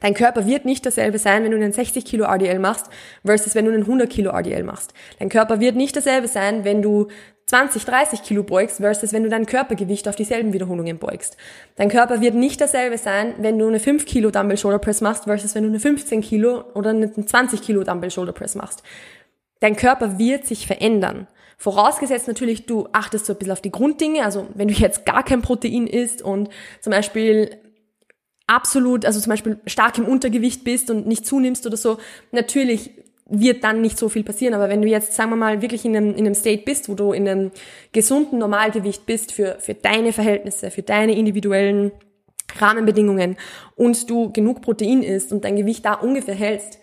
Dein 0.00 0.14
Körper 0.14 0.46
wird 0.46 0.64
nicht 0.64 0.84
dasselbe 0.84 1.18
sein, 1.18 1.44
wenn 1.44 1.52
du 1.52 1.56
einen 1.56 1.72
60 1.72 2.04
Kilo 2.04 2.24
RDL 2.24 2.58
machst, 2.58 2.90
versus 3.24 3.54
wenn 3.54 3.64
du 3.64 3.72
einen 3.72 3.84
100 3.84 4.10
Kilo 4.10 4.32
RDL 4.32 4.64
machst. 4.64 4.92
Dein 5.18 5.28
Körper 5.28 5.60
wird 5.60 5.76
nicht 5.76 5.96
dasselbe 5.96 6.28
sein, 6.28 6.64
wenn 6.64 6.82
du 6.82 7.08
20, 7.46 7.84
30 7.84 8.22
Kilo 8.22 8.42
beugst, 8.42 8.78
versus 8.78 9.12
wenn 9.12 9.22
du 9.22 9.28
dein 9.28 9.46
Körpergewicht 9.46 10.08
auf 10.08 10.16
dieselben 10.16 10.52
Wiederholungen 10.52 10.98
beugst. 10.98 11.36
Dein 11.76 11.88
Körper 11.88 12.20
wird 12.20 12.34
nicht 12.34 12.60
dasselbe 12.60 12.98
sein, 12.98 13.34
wenn 13.38 13.58
du 13.58 13.68
eine 13.68 13.80
5 13.80 14.04
Kilo 14.04 14.30
Dumbbell 14.30 14.58
Shoulder 14.58 14.78
Press 14.78 15.00
machst, 15.00 15.24
versus 15.24 15.54
wenn 15.54 15.62
du 15.62 15.68
eine 15.68 15.80
15 15.80 16.22
Kilo 16.22 16.64
oder 16.74 16.90
eine 16.90 17.12
20 17.12 17.62
Kilo 17.62 17.84
Dumbbell 17.84 18.10
Shoulder 18.10 18.32
Press 18.32 18.56
machst. 18.56 18.82
Dein 19.60 19.76
Körper 19.76 20.18
wird 20.18 20.46
sich 20.46 20.66
verändern. 20.66 21.28
Vorausgesetzt 21.56 22.28
natürlich, 22.28 22.66
du 22.66 22.88
achtest 22.92 23.26
so 23.26 23.32
ein 23.32 23.38
bisschen 23.38 23.52
auf 23.52 23.60
die 23.60 23.70
Grunddinge, 23.70 24.24
also 24.24 24.46
wenn 24.54 24.68
du 24.68 24.74
jetzt 24.74 25.06
gar 25.06 25.22
kein 25.22 25.42
Protein 25.42 25.86
isst 25.86 26.22
und 26.22 26.48
zum 26.80 26.90
Beispiel 26.90 27.50
absolut, 28.46 29.04
also 29.04 29.20
zum 29.20 29.30
Beispiel 29.30 29.58
stark 29.66 29.98
im 29.98 30.06
Untergewicht 30.06 30.64
bist 30.64 30.90
und 30.90 31.06
nicht 31.06 31.26
zunimmst 31.26 31.66
oder 31.66 31.76
so, 31.76 31.98
natürlich 32.32 32.90
wird 33.26 33.64
dann 33.64 33.80
nicht 33.80 33.98
so 33.98 34.08
viel 34.08 34.22
passieren. 34.22 34.54
Aber 34.54 34.68
wenn 34.68 34.82
du 34.82 34.88
jetzt, 34.88 35.14
sagen 35.14 35.30
wir 35.30 35.36
mal, 35.36 35.62
wirklich 35.62 35.84
in 35.84 35.96
einem, 35.96 36.10
in 36.10 36.26
einem 36.26 36.34
State 36.34 36.64
bist, 36.64 36.88
wo 36.88 36.94
du 36.94 37.12
in 37.12 37.28
einem 37.28 37.50
gesunden 37.92 38.38
Normalgewicht 38.38 39.06
bist 39.06 39.32
für, 39.32 39.56
für 39.60 39.74
deine 39.74 40.12
Verhältnisse, 40.12 40.70
für 40.70 40.82
deine 40.82 41.16
individuellen 41.16 41.92
Rahmenbedingungen 42.58 43.36
und 43.76 44.08
du 44.10 44.30
genug 44.30 44.60
Protein 44.60 45.02
isst 45.02 45.32
und 45.32 45.44
dein 45.44 45.56
Gewicht 45.56 45.84
da 45.84 45.94
ungefähr 45.94 46.34
hältst, 46.34 46.78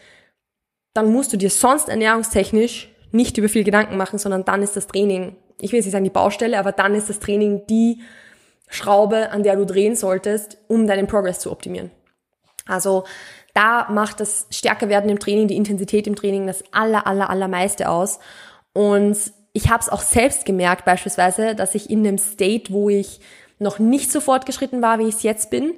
dann 0.94 1.12
musst 1.12 1.32
du 1.32 1.38
dir 1.38 1.50
sonst 1.50 1.88
ernährungstechnisch 1.88 2.91
nicht 3.12 3.38
über 3.38 3.50
viel 3.50 3.64
Gedanken 3.64 3.98
machen, 3.98 4.20
sondern 4.20 4.46
dann 4.46 4.62
ist 4.64 4.76
das 4.76 4.88
Training, 4.88 5.36
ich 5.60 5.72
will 5.72 5.78
jetzt 5.78 5.86
nicht 5.86 5.94
sagen 5.94 6.04
die 6.04 6.10
Baustelle, 6.10 6.60
aber 6.60 6.72
dann 6.72 6.96
ist 6.96 7.10
das 7.10 7.20
Training 7.20 7.66
die 7.68 8.02
Schraube, 8.70 9.32
an 9.32 9.44
der 9.44 9.56
du 9.58 9.66
drehen 9.66 9.96
solltest, 9.96 10.58
um 10.68 10.88
deinen 10.88 11.08
Progress 11.08 11.40
zu 11.40 11.52
optimieren. 11.52 11.92
Also 12.66 13.04
da 13.54 13.90
macht 13.90 14.20
das 14.20 14.48
stärker 14.50 14.88
werden 14.88 15.10
im 15.10 15.20
Training, 15.20 15.48
die 15.48 15.58
Intensität 15.58 16.08
im 16.08 16.16
Training 16.16 16.48
das 16.48 16.64
aller, 16.72 17.06
aller, 17.06 17.30
allermeiste 17.30 17.90
aus. 17.90 18.20
Und 18.74 19.18
ich 19.54 19.70
habe 19.70 19.82
es 19.82 19.90
auch 19.90 20.02
selbst 20.02 20.46
gemerkt 20.46 20.86
beispielsweise, 20.86 21.56
dass 21.56 21.76
ich 21.76 21.90
in 21.90 22.08
einem 22.08 22.18
State, 22.18 22.72
wo 22.72 22.90
ich 22.90 23.20
noch 23.60 23.80
nicht 23.80 24.12
so 24.12 24.22
fortgeschritten 24.22 24.82
war, 24.82 25.00
wie 25.00 25.08
ich 25.08 25.16
es 25.16 25.24
jetzt 25.24 25.50
bin, 25.50 25.74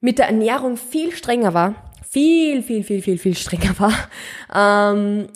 mit 0.00 0.18
der 0.18 0.26
Ernährung 0.26 0.76
viel 0.76 1.12
strenger 1.12 1.54
war. 1.54 1.74
Viel, 2.08 2.62
viel, 2.62 2.82
viel, 2.82 3.02
viel, 3.02 3.18
viel 3.18 3.36
strenger 3.36 3.74
war. 3.78 3.92
Ähm, 4.54 5.28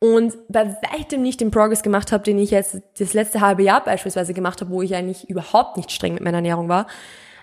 und 0.00 0.34
bei 0.48 0.76
weitem 0.92 1.22
nicht 1.22 1.40
den 1.40 1.50
Progress 1.50 1.82
gemacht 1.82 2.12
habe, 2.12 2.24
den 2.24 2.38
ich 2.38 2.50
jetzt 2.50 2.80
das 2.98 3.14
letzte 3.14 3.40
halbe 3.40 3.62
Jahr 3.62 3.82
beispielsweise 3.82 4.34
gemacht 4.34 4.60
habe, 4.60 4.70
wo 4.70 4.82
ich 4.82 4.94
eigentlich 4.94 5.28
überhaupt 5.30 5.76
nicht 5.76 5.90
streng 5.90 6.14
mit 6.14 6.22
meiner 6.22 6.38
Ernährung 6.38 6.68
war. 6.68 6.86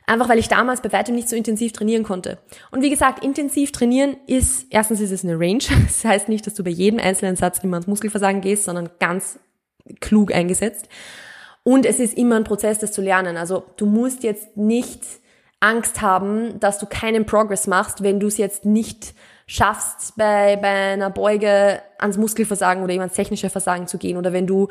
Einfach 0.08 0.30
weil 0.30 0.40
ich 0.40 0.48
damals 0.48 0.82
bei 0.82 0.92
weitem 0.92 1.16
nicht 1.16 1.30
so 1.30 1.36
intensiv 1.36 1.72
trainieren 1.72 2.04
konnte. 2.04 2.40
Und 2.72 2.82
wie 2.82 2.90
gesagt, 2.90 3.24
intensiv 3.24 3.72
trainieren 3.72 4.18
ist, 4.28 4.66
erstens 4.70 5.00
ist 5.00 5.12
es 5.12 5.24
eine 5.24 5.40
Range. 5.40 5.64
Das 5.86 6.04
heißt 6.04 6.30
nicht, 6.30 6.46
dass 6.46 6.54
du 6.54 6.64
bei 6.64 6.70
jedem 6.70 7.00
einzelnen 7.00 7.36
Satz 7.36 7.60
immer 7.64 7.78
ins 7.78 7.88
Muskelversagen 7.88 8.42
gehst, 8.42 8.66
sondern 8.66 8.90
ganz 9.00 9.40
klug 10.00 10.34
eingesetzt. 10.34 10.88
Und 11.64 11.86
es 11.86 12.00
ist 12.00 12.18
immer 12.18 12.36
ein 12.36 12.44
Prozess, 12.44 12.80
das 12.80 12.92
zu 12.92 13.02
lernen. 13.02 13.38
Also 13.38 13.64
du 13.78 13.86
musst 13.86 14.24
jetzt 14.24 14.58
nicht 14.58 15.02
Angst 15.60 16.02
haben, 16.02 16.60
dass 16.60 16.80
du 16.80 16.88
keinen 16.88 17.26
Progress 17.26 17.68
machst, 17.68 18.02
wenn 18.02 18.20
du 18.20 18.28
es 18.28 18.38
jetzt 18.38 18.66
nicht 18.66 19.14
schaffst, 19.52 20.16
bei, 20.16 20.56
bei 20.56 20.94
einer 20.94 21.10
Beuge 21.10 21.82
ans 21.98 22.18
Muskelversagen 22.18 22.82
oder 22.84 22.94
eben 22.94 23.02
ans 23.02 23.16
technische 23.16 23.50
Versagen 23.50 23.86
zu 23.86 23.98
gehen 23.98 24.16
oder 24.16 24.32
wenn 24.32 24.48
du 24.48 24.70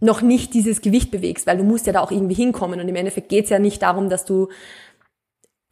noch 0.00 0.20
nicht 0.20 0.52
dieses 0.52 0.82
Gewicht 0.82 1.10
bewegst, 1.10 1.46
weil 1.46 1.56
du 1.56 1.64
musst 1.64 1.86
ja 1.86 1.94
da 1.94 2.00
auch 2.00 2.10
irgendwie 2.10 2.34
hinkommen 2.34 2.78
und 2.78 2.86
im 2.86 2.94
Endeffekt 2.94 3.30
geht 3.30 3.44
es 3.44 3.50
ja 3.50 3.58
nicht 3.58 3.80
darum, 3.80 4.10
dass 4.10 4.26
du 4.26 4.48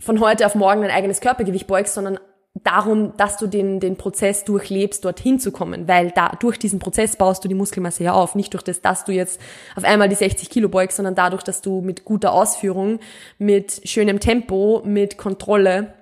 von 0.01 0.21
heute 0.21 0.47
auf 0.47 0.55
morgen 0.55 0.81
dein 0.81 0.91
eigenes 0.91 1.21
Körpergewicht 1.21 1.67
beugst, 1.67 1.93
sondern 1.93 2.19
darum, 2.65 3.13
dass 3.19 3.37
du 3.37 3.47
den, 3.47 3.79
den 3.79 3.97
Prozess 3.97 4.45
durchlebst, 4.45 5.05
dorthin 5.05 5.39
zu 5.39 5.53
kommen, 5.53 5.87
weil 5.87 6.13
da, 6.13 6.31
durch 6.41 6.59
diesen 6.59 6.79
Prozess 6.79 7.17
baust 7.17 7.45
du 7.45 7.49
die 7.49 7.55
Muskelmasse 7.55 8.05
ja 8.05 8.15
auf, 8.15 8.35
nicht 8.35 8.55
durch 8.55 8.63
das, 8.65 8.81
dass 8.81 9.05
du 9.05 9.13
jetzt 9.13 9.39
auf 9.77 9.85
einmal 9.85 10.09
die 10.09 10.15
60 10.15 10.49
Kilo 10.49 10.71
beugst, 10.71 10.97
sondern 10.97 11.15
dadurch, 11.15 11.43
dass 11.43 11.61
du 11.61 11.83
mit 11.83 12.07
guter 12.07 12.33
Ausführung, 12.33 13.01
mit 13.37 13.83
schönem 13.85 14.19
Tempo, 14.19 14.81
mit 14.83 15.19
Kontrolle 15.19 15.93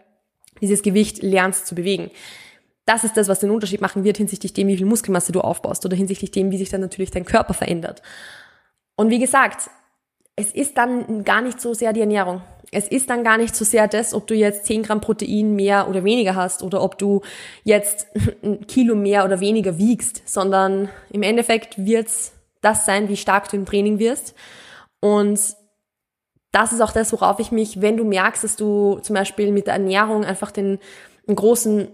dieses 0.64 0.83
Gewicht 0.83 1.22
lernst 1.22 1.66
zu 1.66 1.74
bewegen 1.74 2.11
das 2.87 3.05
ist 3.05 3.16
das, 3.16 3.29
was 3.29 3.40
den 3.40 3.50
Unterschied 3.50 3.81
machen 3.81 4.05
wird 4.05 4.18
hinsichtlich 4.18 4.53
dem, 4.53 4.68
wie 4.68 4.77
viel 4.77 4.87
Muskelmasse 4.87 5.33
du 5.33 5.40
aufbaust 5.40 5.85
oder 5.87 5.96
hinsichtlich 5.96 6.31
dem, 6.31 6.50
wie 6.50 6.59
sich 6.59 6.68
dann 6.68 6.81
natürlich 6.81 7.11
dein 7.11 7.24
Körper 7.24 7.55
verändert. 7.55 8.03
Und 8.96 9.11
wie 9.11 9.18
gesagt, 9.18 9.70
es 10.37 10.53
ist 10.53 10.77
dann 10.77 11.24
gar 11.24 11.40
nicht 11.40 11.61
so 11.61 11.74
sehr 11.74 11.92
die 11.92 12.00
Ernährung. 12.00 12.42
Es 12.72 12.88
ist 12.88 13.09
dann 13.09 13.22
gar 13.24 13.38
nicht 13.38 13.55
so 13.55 13.64
sehr 13.64 13.87
das, 13.88 14.14
ob 14.14 14.27
du 14.27 14.35
jetzt 14.35 14.66
10 14.66 14.83
Gramm 14.83 15.00
Protein 15.00 15.55
mehr 15.55 15.88
oder 15.88 16.05
weniger 16.05 16.35
hast 16.35 16.62
oder 16.62 16.83
ob 16.83 16.98
du 16.98 17.22
jetzt 17.62 18.09
ein 18.42 18.66
Kilo 18.66 18.96
mehr 18.96 19.24
oder 19.24 19.40
weniger 19.40 19.79
wiegst, 19.79 20.22
sondern 20.29 20.88
im 21.11 21.22
Endeffekt 21.22 21.79
wird's 21.79 22.33
das 22.61 22.85
sein, 22.85 23.09
wie 23.09 23.16
stark 23.16 23.48
du 23.48 23.57
im 23.57 23.66
Training 23.66 23.98
wirst 23.98 24.35
Und 25.00 25.38
das 26.55 26.73
ist 26.73 26.81
auch 26.81 26.93
das, 26.93 27.12
worauf 27.12 27.40
ich 27.40 27.51
mich, 27.51 27.81
wenn 27.81 27.97
du 27.97 28.05
merkst, 28.05 28.45
dass 28.45 28.55
du 28.55 29.01
zum 29.03 29.14
Beispiel 29.14 29.51
mit 29.51 29.67
der 29.67 29.75
Ernährung 29.75 30.25
einfach 30.25 30.53
den 30.53 30.79
einen 31.27 31.37
großen, 31.37 31.88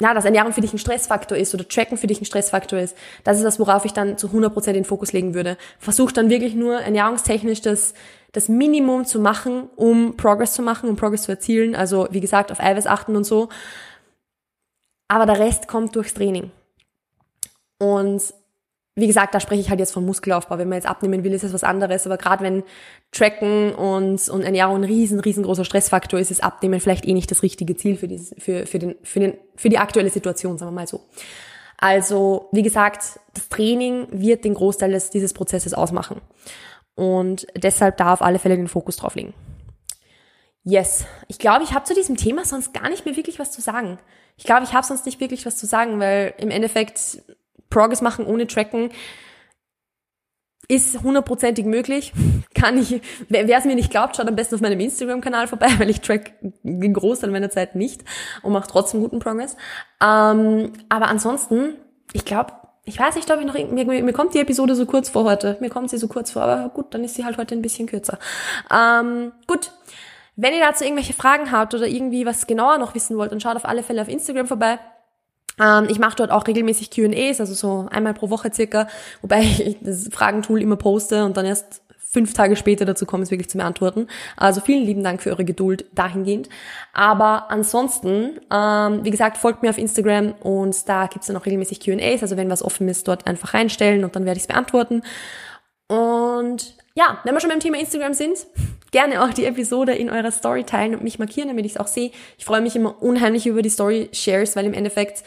ja, 0.00 0.12
dass 0.12 0.26
Ernährung 0.26 0.52
für 0.52 0.60
dich 0.60 0.74
ein 0.74 0.78
Stressfaktor 0.78 1.38
ist 1.38 1.54
oder 1.54 1.66
Tracken 1.66 1.96
für 1.96 2.06
dich 2.06 2.20
ein 2.20 2.26
Stressfaktor 2.26 2.78
ist, 2.78 2.96
das 3.22 3.38
ist 3.38 3.44
das, 3.44 3.58
worauf 3.58 3.84
ich 3.86 3.92
dann 3.92 4.18
zu 4.18 4.28
100% 4.28 4.72
den 4.72 4.84
Fokus 4.84 5.12
legen 5.12 5.32
würde. 5.32 5.56
Versuch 5.78 6.12
dann 6.12 6.28
wirklich 6.28 6.54
nur 6.54 6.80
ernährungstechnisch 6.80 7.62
das, 7.62 7.94
das 8.32 8.48
Minimum 8.48 9.06
zu 9.06 9.20
machen, 9.20 9.70
um 9.74 10.16
Progress 10.18 10.52
zu 10.52 10.60
machen, 10.60 10.90
um 10.90 10.96
Progress 10.96 11.22
zu 11.22 11.32
erzielen. 11.32 11.74
Also, 11.74 12.08
wie 12.10 12.20
gesagt, 12.20 12.52
auf 12.52 12.60
Eiweiß 12.60 12.86
achten 12.86 13.16
und 13.16 13.24
so. 13.24 13.48
Aber 15.08 15.24
der 15.24 15.38
Rest 15.38 15.66
kommt 15.66 15.96
durchs 15.96 16.12
Training. 16.12 16.50
Und 17.78 18.22
wie 18.96 19.08
gesagt, 19.08 19.34
da 19.34 19.40
spreche 19.40 19.60
ich 19.60 19.70
halt 19.70 19.80
jetzt 19.80 19.92
von 19.92 20.06
Muskelaufbau. 20.06 20.56
Wenn 20.58 20.68
man 20.68 20.76
jetzt 20.76 20.86
abnehmen 20.86 21.24
will, 21.24 21.32
ist 21.32 21.42
das 21.42 21.52
was 21.52 21.64
anderes. 21.64 22.06
Aber 22.06 22.16
gerade 22.16 22.44
wenn 22.44 22.62
Tracken 23.10 23.74
und, 23.74 24.28
und 24.28 24.42
Ernährung 24.42 24.76
ein 24.76 24.84
riesen, 24.84 25.18
riesengroßer 25.18 25.64
Stressfaktor 25.64 26.20
ist, 26.20 26.30
ist 26.30 26.44
Abnehmen 26.44 26.80
vielleicht 26.80 27.04
eh 27.04 27.12
nicht 27.12 27.30
das 27.30 27.42
richtige 27.42 27.76
Ziel 27.76 27.96
für, 27.96 28.06
dieses, 28.06 28.34
für, 28.38 28.66
für, 28.66 28.78
den, 28.78 28.94
für, 29.02 29.18
den, 29.18 29.34
für 29.56 29.68
die 29.68 29.78
aktuelle 29.78 30.10
Situation, 30.10 30.58
sagen 30.58 30.70
wir 30.70 30.80
mal 30.80 30.86
so. 30.86 31.00
Also, 31.76 32.48
wie 32.52 32.62
gesagt, 32.62 33.18
das 33.34 33.48
Training 33.48 34.06
wird 34.12 34.44
den 34.44 34.54
Großteil 34.54 34.92
des, 34.92 35.10
dieses 35.10 35.32
Prozesses 35.32 35.74
ausmachen. 35.74 36.20
Und 36.94 37.48
deshalb 37.56 37.96
da 37.96 38.12
auf 38.12 38.22
alle 38.22 38.38
Fälle 38.38 38.56
den 38.56 38.68
Fokus 38.68 38.96
drauf 38.96 39.16
legen. 39.16 39.34
Yes. 40.62 41.04
Ich 41.26 41.38
glaube, 41.38 41.64
ich 41.64 41.74
habe 41.74 41.84
zu 41.84 41.94
diesem 41.94 42.16
Thema 42.16 42.44
sonst 42.44 42.72
gar 42.72 42.88
nicht 42.88 43.04
mehr 43.04 43.16
wirklich 43.16 43.40
was 43.40 43.50
zu 43.50 43.60
sagen. 43.60 43.98
Ich 44.36 44.44
glaube, 44.44 44.62
ich 44.62 44.72
habe 44.72 44.86
sonst 44.86 45.04
nicht 45.04 45.20
wirklich 45.20 45.44
was 45.46 45.56
zu 45.56 45.66
sagen, 45.66 45.98
weil 45.98 46.32
im 46.38 46.50
Endeffekt 46.50 47.22
Progress 47.74 48.00
machen 48.00 48.26
ohne 48.26 48.46
Tracken 48.46 48.90
ist 50.68 51.02
hundertprozentig 51.02 51.66
möglich. 51.66 52.12
Kann 52.54 52.78
ich, 52.78 53.02
wer 53.28 53.58
es 53.58 53.64
mir 53.64 53.74
nicht 53.74 53.90
glaubt, 53.90 54.16
schaut 54.16 54.28
am 54.28 54.36
besten 54.36 54.54
auf 54.54 54.60
meinem 54.60 54.80
Instagram-Kanal 54.80 55.48
vorbei, 55.48 55.68
weil 55.78 55.90
ich 55.90 56.00
track 56.00 56.32
den 56.62 56.94
Großteil 56.94 57.30
meiner 57.30 57.50
Zeit 57.50 57.74
nicht 57.74 58.02
und 58.42 58.52
mache 58.52 58.68
trotzdem 58.68 59.00
guten 59.00 59.18
Progress. 59.18 59.56
Ähm, 60.02 60.72
aber 60.88 61.08
ansonsten, 61.08 61.74
ich 62.12 62.24
glaube, 62.24 62.52
ich 62.84 62.98
weiß 62.98 63.16
nicht, 63.16 63.30
ob 63.30 63.40
ich 63.40 63.46
noch, 63.46 63.54
mir, 63.54 63.84
mir 63.84 64.12
kommt 64.12 64.34
die 64.34 64.40
Episode 64.40 64.74
so 64.74 64.86
kurz 64.86 65.08
vor 65.08 65.24
heute. 65.24 65.56
Mir 65.60 65.70
kommt 65.70 65.90
sie 65.90 65.98
so 65.98 66.06
kurz 66.06 66.30
vor, 66.30 66.42
aber 66.42 66.68
gut, 66.68 66.94
dann 66.94 67.02
ist 67.02 67.14
sie 67.14 67.24
halt 67.24 67.38
heute 67.38 67.54
ein 67.54 67.62
bisschen 67.62 67.86
kürzer. 67.86 68.18
Ähm, 68.70 69.32
gut. 69.46 69.72
Wenn 70.36 70.52
ihr 70.52 70.60
dazu 70.60 70.84
irgendwelche 70.84 71.12
Fragen 71.12 71.52
habt 71.52 71.74
oder 71.74 71.86
irgendwie 71.86 72.26
was 72.26 72.46
genauer 72.46 72.78
noch 72.78 72.94
wissen 72.94 73.16
wollt, 73.16 73.30
dann 73.30 73.40
schaut 73.40 73.56
auf 73.56 73.64
alle 73.64 73.82
Fälle 73.82 74.02
auf 74.02 74.08
Instagram 74.08 74.46
vorbei. 74.46 74.78
Ähm, 75.60 75.86
ich 75.88 75.98
mache 75.98 76.16
dort 76.16 76.30
auch 76.30 76.46
regelmäßig 76.46 76.90
Q&As, 76.90 77.40
also 77.40 77.54
so 77.54 77.88
einmal 77.90 78.14
pro 78.14 78.30
Woche 78.30 78.52
circa, 78.52 78.88
wobei 79.22 79.40
ich 79.58 79.78
das 79.80 80.08
Fragentool 80.12 80.62
immer 80.62 80.76
poste 80.76 81.24
und 81.24 81.36
dann 81.36 81.46
erst 81.46 81.82
fünf 82.14 82.32
Tage 82.32 82.54
später 82.54 82.84
dazu 82.84 83.06
komme, 83.06 83.24
es 83.24 83.32
wirklich 83.32 83.50
zu 83.50 83.58
beantworten. 83.58 84.06
Also 84.36 84.60
vielen 84.60 84.84
lieben 84.84 85.02
Dank 85.02 85.20
für 85.20 85.30
eure 85.30 85.44
Geduld 85.44 85.84
dahingehend. 85.92 86.48
Aber 86.92 87.50
ansonsten, 87.50 88.40
ähm, 88.52 89.04
wie 89.04 89.10
gesagt, 89.10 89.36
folgt 89.36 89.62
mir 89.62 89.70
auf 89.70 89.78
Instagram 89.78 90.32
und 90.34 90.88
da 90.88 91.08
gibt's 91.08 91.26
dann 91.26 91.36
auch 91.36 91.44
regelmäßig 91.44 91.84
Q&As, 91.84 92.22
also 92.22 92.36
wenn 92.36 92.48
was 92.48 92.62
offen 92.62 92.88
ist, 92.88 93.08
dort 93.08 93.26
einfach 93.26 93.52
reinstellen 93.52 94.04
und 94.04 94.14
dann 94.14 94.24
werde 94.24 94.36
ich 94.36 94.44
es 94.44 94.48
beantworten. 94.48 95.02
Und 95.88 96.76
ja, 96.94 97.18
wenn 97.24 97.34
wir 97.34 97.40
schon 97.40 97.50
beim 97.50 97.60
Thema 97.60 97.78
Instagram 97.78 98.14
sind, 98.14 98.46
gerne 98.94 99.24
auch 99.24 99.34
die 99.34 99.44
Episode 99.44 99.92
in 99.92 100.08
eurer 100.08 100.30
Story 100.30 100.62
teilen 100.62 100.94
und 100.94 101.02
mich 101.02 101.18
markieren, 101.18 101.48
damit 101.48 101.66
ich 101.66 101.72
es 101.72 101.78
auch 101.78 101.88
sehe. 101.88 102.12
Ich 102.38 102.44
freue 102.44 102.60
mich 102.60 102.76
immer 102.76 103.02
unheimlich 103.02 103.44
über 103.44 103.60
die 103.60 103.68
Story-Shares, 103.68 104.54
weil 104.54 104.66
im 104.66 104.72
Endeffekt 104.72 105.24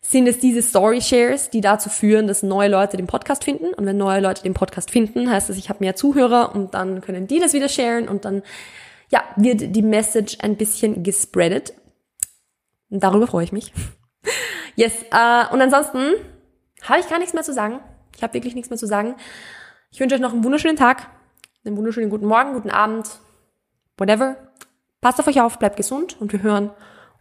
sind 0.00 0.26
es 0.26 0.38
diese 0.38 0.62
Story-Shares, 0.62 1.50
die 1.50 1.60
dazu 1.60 1.90
führen, 1.90 2.26
dass 2.26 2.42
neue 2.42 2.70
Leute 2.70 2.96
den 2.96 3.06
Podcast 3.06 3.44
finden. 3.44 3.74
Und 3.74 3.84
wenn 3.84 3.98
neue 3.98 4.22
Leute 4.22 4.42
den 4.42 4.54
Podcast 4.54 4.90
finden, 4.90 5.30
heißt 5.30 5.50
das, 5.50 5.58
ich 5.58 5.68
habe 5.68 5.80
mehr 5.84 5.94
Zuhörer 5.94 6.54
und 6.54 6.72
dann 6.72 7.02
können 7.02 7.26
die 7.26 7.38
das 7.38 7.52
wieder 7.52 7.68
sharen 7.68 8.08
und 8.08 8.24
dann 8.24 8.42
ja, 9.10 9.22
wird 9.36 9.76
die 9.76 9.82
Message 9.82 10.38
ein 10.40 10.56
bisschen 10.56 11.02
gespreadet. 11.02 11.74
Und 12.88 13.02
darüber 13.02 13.26
freue 13.26 13.44
ich 13.44 13.52
mich. 13.52 13.72
Yes, 14.76 14.94
äh, 15.10 15.52
und 15.52 15.60
ansonsten 15.60 16.14
habe 16.84 17.00
ich 17.00 17.08
gar 17.08 17.18
nichts 17.18 17.34
mehr 17.34 17.42
zu 17.42 17.52
sagen. 17.52 17.80
Ich 18.16 18.22
habe 18.22 18.32
wirklich 18.32 18.54
nichts 18.54 18.70
mehr 18.70 18.78
zu 18.78 18.86
sagen. 18.86 19.16
Ich 19.90 19.98
wünsche 19.98 20.14
euch 20.14 20.22
noch 20.22 20.32
einen 20.32 20.44
wunderschönen 20.44 20.76
Tag, 20.76 21.10
einen 21.64 21.76
wunderschönen 21.76 22.10
guten 22.10 22.26
Morgen, 22.26 22.54
guten 22.54 22.70
Abend, 22.70 23.20
whatever. 23.96 24.36
Passt 25.00 25.18
auf 25.18 25.26
euch 25.26 25.40
auf, 25.40 25.58
bleibt 25.58 25.76
gesund 25.76 26.20
und 26.20 26.32
wir 26.32 26.42
hören 26.42 26.70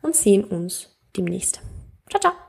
und 0.02 0.16
sehen 0.16 0.44
uns 0.44 0.98
demnächst. 1.16 1.62
Ciao, 2.10 2.20
ciao. 2.20 2.49